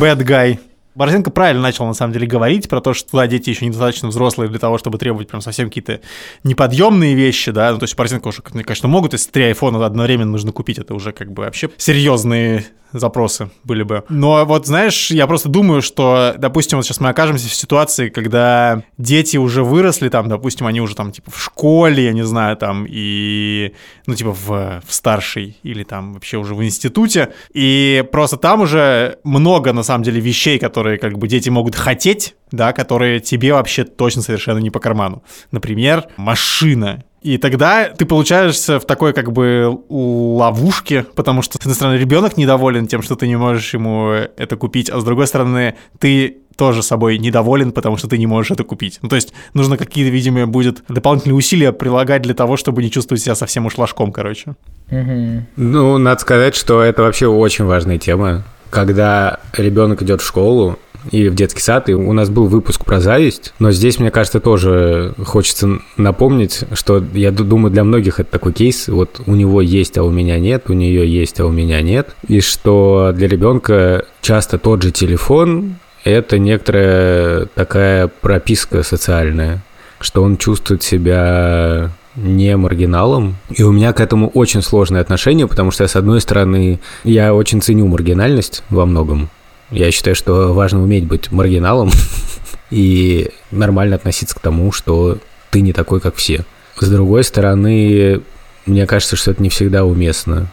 Bad 0.00 0.24
guy. 0.24 0.69
Борзенко 0.94 1.30
правильно 1.30 1.62
начал, 1.62 1.86
на 1.86 1.94
самом 1.94 2.12
деле, 2.12 2.26
говорить 2.26 2.68
про 2.68 2.80
то, 2.80 2.94
что 2.94 3.10
туда 3.10 3.26
дети 3.26 3.50
еще 3.50 3.66
недостаточно 3.66 4.08
взрослые 4.08 4.48
для 4.48 4.58
того, 4.58 4.78
чтобы 4.78 4.98
требовать 4.98 5.28
прям 5.28 5.40
совсем 5.40 5.68
какие-то 5.68 6.00
неподъемные 6.44 7.14
вещи, 7.14 7.50
да, 7.52 7.72
ну, 7.72 7.78
то 7.78 7.84
есть 7.84 7.96
Борзенко 7.96 8.28
уже, 8.28 8.42
конечно, 8.42 8.88
могут, 8.88 9.12
если 9.12 9.30
три 9.30 9.44
айфона 9.44 9.84
одновременно 9.84 10.32
нужно 10.32 10.52
купить, 10.52 10.78
это 10.78 10.94
уже 10.94 11.12
как 11.12 11.32
бы 11.32 11.44
вообще 11.44 11.70
серьезные 11.76 12.66
запросы 12.92 13.50
были 13.64 13.82
бы. 13.82 14.04
Но 14.08 14.44
вот, 14.44 14.66
знаешь, 14.66 15.10
я 15.10 15.26
просто 15.26 15.48
думаю, 15.48 15.82
что, 15.82 16.34
допустим, 16.38 16.78
вот 16.78 16.84
сейчас 16.84 17.00
мы 17.00 17.08
окажемся 17.08 17.48
в 17.48 17.54
ситуации, 17.54 18.08
когда 18.08 18.82
дети 18.98 19.36
уже 19.36 19.62
выросли, 19.62 20.08
там, 20.08 20.28
допустим, 20.28 20.66
они 20.66 20.80
уже 20.80 20.94
там, 20.94 21.12
типа, 21.12 21.30
в 21.30 21.40
школе, 21.40 22.04
я 22.04 22.12
не 22.12 22.24
знаю, 22.24 22.56
там, 22.56 22.86
и, 22.88 23.74
ну, 24.06 24.14
типа, 24.14 24.32
в, 24.32 24.82
в 24.86 24.92
старшей 24.92 25.56
или 25.62 25.84
там 25.84 26.14
вообще 26.14 26.36
уже 26.38 26.54
в 26.54 26.62
институте, 26.64 27.32
и 27.52 28.04
просто 28.10 28.36
там 28.36 28.62
уже 28.62 29.18
много, 29.24 29.72
на 29.72 29.82
самом 29.82 30.04
деле, 30.04 30.20
вещей, 30.20 30.58
которые, 30.58 30.79
как 30.98 31.18
бы, 31.18 31.28
дети 31.28 31.48
могут 31.48 31.74
хотеть, 31.74 32.34
да, 32.50 32.72
которые 32.72 33.20
тебе 33.20 33.52
вообще 33.52 33.84
точно 33.84 34.22
совершенно 34.22 34.58
не 34.58 34.70
по 34.70 34.80
карману. 34.80 35.22
Например, 35.50 36.06
машина 36.16 37.04
и 37.22 37.36
тогда 37.36 37.88
ты 37.88 38.06
получаешься 38.06 38.80
в 38.80 38.86
такой 38.86 39.12
как 39.12 39.32
бы 39.32 39.78
ловушке, 39.90 41.04
потому 41.14 41.42
что, 41.42 41.58
с 41.58 41.60
одной 41.60 41.74
стороны, 41.74 41.96
ребенок 41.96 42.38
недоволен 42.38 42.86
тем, 42.86 43.02
что 43.02 43.14
ты 43.14 43.28
не 43.28 43.36
можешь 43.36 43.74
ему 43.74 44.08
это 44.08 44.56
купить, 44.56 44.88
а 44.88 44.98
с 44.98 45.04
другой 45.04 45.26
стороны, 45.26 45.74
ты 45.98 46.38
тоже 46.56 46.82
собой 46.82 47.18
недоволен, 47.18 47.72
потому 47.72 47.96
что 47.96 48.08
ты 48.08 48.18
не 48.18 48.26
можешь 48.26 48.50
это 48.50 48.64
купить. 48.64 48.98
Ну, 49.02 49.08
то 49.08 49.16
есть 49.16 49.32
нужно 49.54 49.76
какие-то, 49.76 50.10
видимо, 50.10 50.46
будет 50.46 50.82
дополнительные 50.88 51.36
усилия 51.36 51.72
прилагать 51.72 52.22
для 52.22 52.34
того, 52.34 52.56
чтобы 52.56 52.82
не 52.82 52.90
чувствовать 52.90 53.22
себя 53.22 53.34
совсем 53.34 53.66
уж 53.66 53.76
ложком, 53.78 54.12
короче. 54.12 54.56
Ну, 54.90 55.98
надо 55.98 56.20
сказать, 56.20 56.54
что 56.54 56.82
это 56.82 57.02
вообще 57.02 57.26
очень 57.26 57.64
важная 57.64 57.98
тема. 57.98 58.44
Когда 58.70 59.40
ребенок 59.52 60.02
идет 60.02 60.20
в 60.20 60.26
школу, 60.26 60.78
и 61.10 61.28
в 61.28 61.34
детский 61.34 61.62
сад, 61.62 61.88
и 61.88 61.94
у 61.94 62.12
нас 62.12 62.28
был 62.28 62.46
выпуск 62.46 62.84
про 62.84 63.00
зависть, 63.00 63.54
но 63.58 63.70
здесь, 63.70 63.98
мне 63.98 64.10
кажется, 64.10 64.40
тоже 64.40 65.14
хочется 65.24 65.78
напомнить, 65.96 66.64
что 66.74 67.02
я 67.14 67.30
думаю, 67.30 67.72
для 67.72 67.84
многих 67.84 68.20
это 68.20 68.30
такой 68.30 68.52
кейс, 68.52 68.88
вот 68.88 69.20
у 69.26 69.34
него 69.34 69.60
есть, 69.60 69.96
а 69.98 70.04
у 70.04 70.10
меня 70.10 70.38
нет, 70.38 70.64
у 70.68 70.72
нее 70.72 71.10
есть, 71.10 71.40
а 71.40 71.46
у 71.46 71.50
меня 71.50 71.80
нет, 71.80 72.14
и 72.28 72.40
что 72.40 73.12
для 73.14 73.28
ребенка 73.28 74.04
часто 74.20 74.58
тот 74.58 74.82
же 74.82 74.90
телефон– 74.90 75.76
это 76.04 76.38
некоторая 76.38 77.46
такая 77.54 78.08
прописка 78.08 78.82
социальная, 78.82 79.62
что 80.00 80.22
он 80.22 80.36
чувствует 80.36 80.82
себя 80.82 81.90
не 82.20 82.56
маргиналом. 82.56 83.36
И 83.50 83.62
у 83.62 83.72
меня 83.72 83.92
к 83.92 84.00
этому 84.00 84.28
очень 84.28 84.62
сложное 84.62 85.00
отношение, 85.00 85.46
потому 85.46 85.70
что, 85.70 85.86
с 85.86 85.96
одной 85.96 86.20
стороны, 86.20 86.80
я 87.04 87.34
очень 87.34 87.62
ценю 87.62 87.86
маргинальность 87.86 88.62
во 88.70 88.86
многом. 88.86 89.30
Я 89.70 89.90
считаю, 89.90 90.14
что 90.16 90.52
важно 90.52 90.82
уметь 90.82 91.04
быть 91.04 91.30
маргиналом 91.30 91.90
и 92.70 93.30
нормально 93.50 93.96
относиться 93.96 94.36
к 94.36 94.40
тому, 94.40 94.72
что 94.72 95.18
ты 95.50 95.60
не 95.60 95.72
такой, 95.72 96.00
как 96.00 96.16
все. 96.16 96.44
С 96.78 96.88
другой 96.88 97.24
стороны, 97.24 98.20
мне 98.66 98.86
кажется, 98.86 99.16
что 99.16 99.30
это 99.30 99.42
не 99.42 99.48
всегда 99.48 99.84
уместно. 99.84 100.48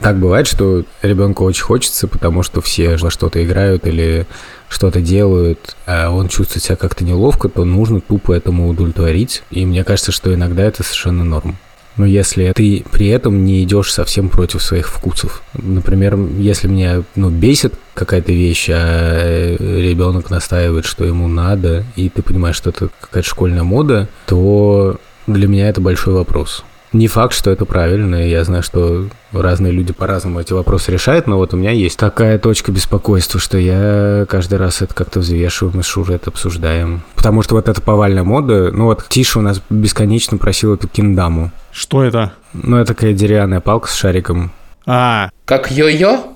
Так 0.00 0.18
бывает, 0.18 0.46
что 0.46 0.84
ребенку 1.02 1.44
очень 1.44 1.64
хочется, 1.64 2.08
потому 2.08 2.42
что 2.42 2.60
все 2.60 2.96
во 2.96 3.10
что-то 3.10 3.44
играют 3.44 3.86
или 3.86 4.26
что-то 4.68 5.00
делают, 5.00 5.76
а 5.86 6.10
он 6.10 6.28
чувствует 6.28 6.64
себя 6.64 6.76
как-то 6.76 7.04
неловко, 7.04 7.48
то 7.48 7.64
нужно 7.64 8.00
тупо 8.00 8.32
этому 8.32 8.68
удовлетворить. 8.68 9.42
И 9.50 9.66
мне 9.66 9.84
кажется, 9.84 10.12
что 10.12 10.32
иногда 10.32 10.62
это 10.62 10.82
совершенно 10.82 11.24
норм. 11.24 11.56
Но 11.96 12.06
если 12.06 12.52
ты 12.54 12.84
при 12.90 13.08
этом 13.08 13.44
не 13.44 13.62
идешь 13.62 13.92
совсем 13.92 14.30
против 14.30 14.62
своих 14.62 14.88
вкусов. 14.88 15.42
Например, 15.52 16.16
если 16.38 16.68
меня 16.68 17.02
ну, 17.16 17.28
бесит 17.28 17.74
какая-то 17.92 18.32
вещь, 18.32 18.68
а 18.70 19.56
ребенок 19.58 20.30
настаивает, 20.30 20.86
что 20.86 21.04
ему 21.04 21.28
надо, 21.28 21.84
и 21.96 22.08
ты 22.08 22.22
понимаешь, 22.22 22.56
что 22.56 22.70
это 22.70 22.88
какая-то 23.00 23.28
школьная 23.28 23.62
мода, 23.62 24.08
то 24.26 24.96
для 25.26 25.46
меня 25.46 25.68
это 25.68 25.80
большой 25.80 26.14
вопрос. 26.14 26.64
Не 26.92 27.08
факт, 27.08 27.32
что 27.34 27.50
это 27.50 27.64
правильно, 27.64 28.16
я 28.16 28.44
знаю, 28.44 28.62
что 28.62 29.06
разные 29.32 29.72
люди 29.72 29.94
по-разному 29.94 30.40
эти 30.40 30.52
вопросы 30.52 30.92
решают, 30.92 31.26
но 31.26 31.38
вот 31.38 31.54
у 31.54 31.56
меня 31.56 31.70
есть 31.70 31.98
такая 31.98 32.38
точка 32.38 32.70
беспокойства, 32.70 33.40
что 33.40 33.56
я 33.56 34.26
каждый 34.28 34.58
раз 34.58 34.82
это 34.82 34.94
как-то 34.94 35.20
взвешиваю, 35.20 35.74
мы 35.74 35.82
с 35.82 35.86
Шурой 35.86 36.16
это 36.16 36.28
обсуждаем. 36.28 37.02
Потому 37.14 37.40
что 37.42 37.54
вот 37.54 37.68
эта 37.68 37.80
повальная 37.80 38.24
мода, 38.24 38.70
ну 38.72 38.84
вот 38.84 39.06
Тиша 39.08 39.38
у 39.38 39.42
нас 39.42 39.62
бесконечно 39.70 40.36
просил 40.36 40.74
эту 40.74 40.86
киндаму. 40.86 41.50
Что 41.70 42.04
это? 42.04 42.32
Ну, 42.52 42.76
это 42.76 42.94
такая 42.94 43.14
деревянная 43.14 43.60
палка 43.60 43.88
с 43.88 43.94
шариком. 43.94 44.52
А, 44.84 45.30
Как 45.46 45.70
йо-йо? 45.70 46.34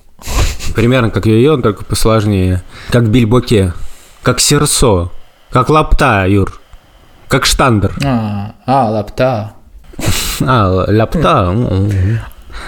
Примерно 0.75 1.11
как 1.11 1.27
йо-йо, 1.27 1.61
только 1.61 1.85
посложнее. 1.85 2.63
Как 2.91 3.09
бильбоке. 3.09 3.75
Как 4.23 4.41
серсо. 4.41 5.11
Как 5.51 5.69
лапта, 5.69 6.27
Юр. 6.27 6.59
Как 7.29 7.45
штандер. 7.45 7.95
А, 8.05 8.55
а 8.65 8.91
лапта. 8.91 9.53
А, 10.41 10.85
ляпта. 10.89 11.53
м. 11.53 12.21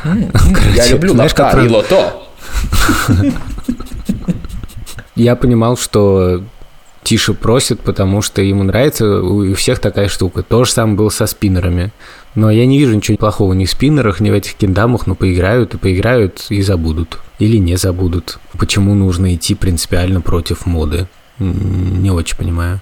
Я 0.74 0.86
люблю 0.88 1.12
знаешь, 1.12 1.32
лапта 1.36 1.60
и 1.60 1.68
лото. 1.68 2.28
Я 5.14 5.34
понимал, 5.36 5.76
что 5.76 6.42
Тиша 7.02 7.34
просит, 7.34 7.80
потому 7.80 8.22
что 8.22 8.42
ему 8.42 8.62
нравится, 8.62 9.20
у 9.22 9.54
всех 9.54 9.78
такая 9.80 10.08
штука. 10.08 10.42
То 10.42 10.64
же 10.64 10.72
самое 10.72 10.96
было 10.96 11.08
со 11.08 11.26
спиннерами. 11.26 11.90
Но 12.34 12.50
я 12.50 12.66
не 12.66 12.78
вижу 12.78 12.94
ничего 12.94 13.16
плохого 13.16 13.52
ни 13.52 13.64
в 13.64 13.70
спиннерах, 13.70 14.20
ни 14.20 14.30
в 14.30 14.34
этих 14.34 14.54
киндамах, 14.54 15.06
но 15.06 15.14
поиграют 15.14 15.74
и 15.74 15.78
поиграют 15.78 16.46
и 16.50 16.62
забудут. 16.62 17.18
Или 17.38 17.56
не 17.56 17.76
забудут. 17.76 18.38
Почему 18.58 18.94
нужно 18.94 19.34
идти 19.34 19.54
принципиально 19.54 20.20
против 20.20 20.66
моды? 20.66 21.08
Не 21.38 22.10
очень 22.10 22.36
понимаю. 22.36 22.80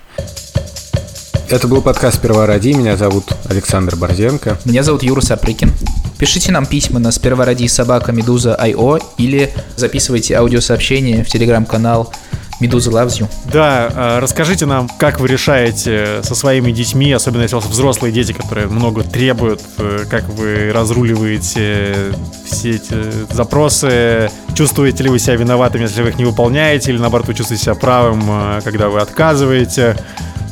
Это 1.49 1.68
был 1.68 1.80
подкаст 1.80 2.16
«Сперва 2.18 2.44
ради». 2.44 2.70
Меня 2.70 2.97
зовут 2.97 3.24
Александр 3.49 3.94
Борзенко. 3.94 4.59
Меня 4.64 4.82
зовут 4.82 5.05
Юра 5.05 5.20
Сапрыкин. 5.20 5.72
Пишите 6.18 6.51
нам 6.51 6.66
письма 6.66 6.99
на 6.99 7.12
сперва 7.12 7.44
ради 7.44 7.68
собака 7.68 8.11
медуза 8.11 8.59
IO 8.61 9.01
или 9.16 9.53
записывайте 9.76 10.34
аудиосообщение 10.34 11.22
в 11.22 11.28
телеграм-канал 11.28 12.12
Медуза 12.59 12.90
loves 12.90 13.20
you. 13.20 13.28
Да, 13.53 13.90
а, 13.94 14.20
расскажите 14.20 14.64
нам, 14.64 14.88
как 14.99 15.20
вы 15.20 15.28
решаете 15.28 16.22
со 16.22 16.34
своими 16.34 16.72
детьми, 16.72 17.12
особенно 17.12 17.42
если 17.42 17.57
у 17.57 17.61
вас 17.61 17.68
взрослые 17.68 18.12
дети, 18.12 18.32
которые 18.32 18.66
много 18.66 19.03
требуют, 19.03 19.61
э, 19.76 20.05
как 20.09 20.26
вы 20.30 20.72
разруливаете 20.72 22.14
все 22.47 22.76
эти 22.76 22.94
запросы, 23.30 24.30
чувствуете 24.55 25.03
ли 25.05 25.11
вы 25.11 25.18
себя 25.18 25.36
виноватым, 25.36 25.82
если 25.82 26.03
вы 26.03 26.09
их 26.09 26.18
не 26.18 26.24
выполняете, 26.24 26.92
или 26.92 26.99
наоборот 26.99 27.26
вы 27.28 27.34
чувствуете 27.34 27.64
себя 27.64 27.74
правым, 27.74 28.22
э, 28.26 28.61
когда 28.64 28.88
вы 28.88 29.01
отказываете. 29.01 29.97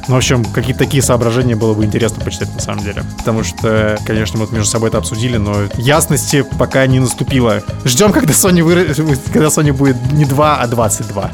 Ну, 0.07 0.15
в 0.15 0.19
общем, 0.19 0.45
какие-то 0.45 0.81
такие 0.81 1.03
соображения 1.03 1.57
было 1.57 1.73
бы 1.73 1.85
интересно 1.85 2.23
почитать 2.23 2.55
на 2.55 2.61
самом 2.61 2.85
деле. 2.85 3.05
Потому 3.19 3.43
что, 3.43 3.99
конечно, 4.05 4.39
мы 4.39 4.45
вот 4.45 4.53
между 4.53 4.71
собой 4.71 4.91
это 4.91 4.99
обсудили, 4.99 5.39
но 5.39 5.63
ясности 5.77 6.45
пока 6.59 6.87
не 6.87 7.01
наступило. 7.01 7.63
Ждем, 7.85 8.13
когда 8.13 8.33
Sony, 8.33 8.63
вы... 8.63 8.95
когда 9.33 9.49
Sony 9.49 9.73
будет 9.73 9.97
не 10.13 10.27
2, 10.27 10.57
а 10.61 10.67
22. 10.67 11.31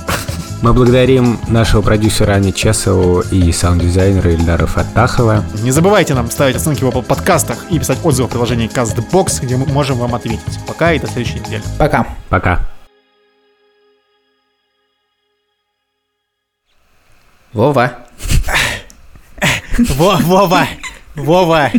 Мы 0.62 0.74
благодарим 0.74 1.40
нашего 1.48 1.80
продюсера 1.80 2.34
Ани 2.34 2.52
Чесову 2.52 3.22
и 3.22 3.50
саунд-дизайнера 3.50 4.30
Ильдара 4.30 4.66
Фаттахова. 4.66 5.42
Не 5.62 5.70
забывайте 5.70 6.14
нам 6.14 6.30
ставить 6.30 6.54
оценки 6.54 6.84
в 6.84 6.88
Apple 6.88 7.02
подкастах 7.02 7.64
и 7.70 7.78
писать 7.78 7.98
отзывы 8.04 8.28
в 8.28 8.30
приложении 8.30 8.68
CastBox, 8.68 9.40
где 9.42 9.56
мы 9.56 9.64
можем 9.66 9.96
вам 9.96 10.14
ответить. 10.14 10.60
Пока 10.68 10.92
и 10.92 10.98
до 10.98 11.06
следующей 11.06 11.40
недели. 11.40 11.62
Пока. 11.78 12.06
Пока. 12.28 12.60
Вова. 17.54 18.09
Вова! 19.88 20.68
Вова! 21.14 21.70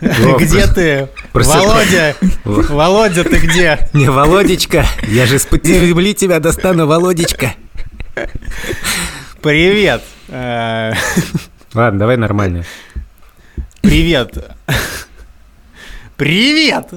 Где 0.00 0.66
ты? 0.66 1.08
Володя! 1.32 2.16
Володя, 2.44 3.24
ты 3.24 3.38
где? 3.38 3.88
Не, 3.92 4.10
Володечка, 4.10 4.86
я 5.08 5.26
же 5.26 5.38
с-под 5.38 5.64
земли 5.66 6.14
тебя 6.14 6.40
достану, 6.40 6.86
Володечка. 6.86 7.54
Привет. 9.42 10.02
Ладно, 10.28 11.98
давай 11.98 12.16
нормально. 12.16 12.64
Привет. 13.80 14.36
Привет. 16.16 16.88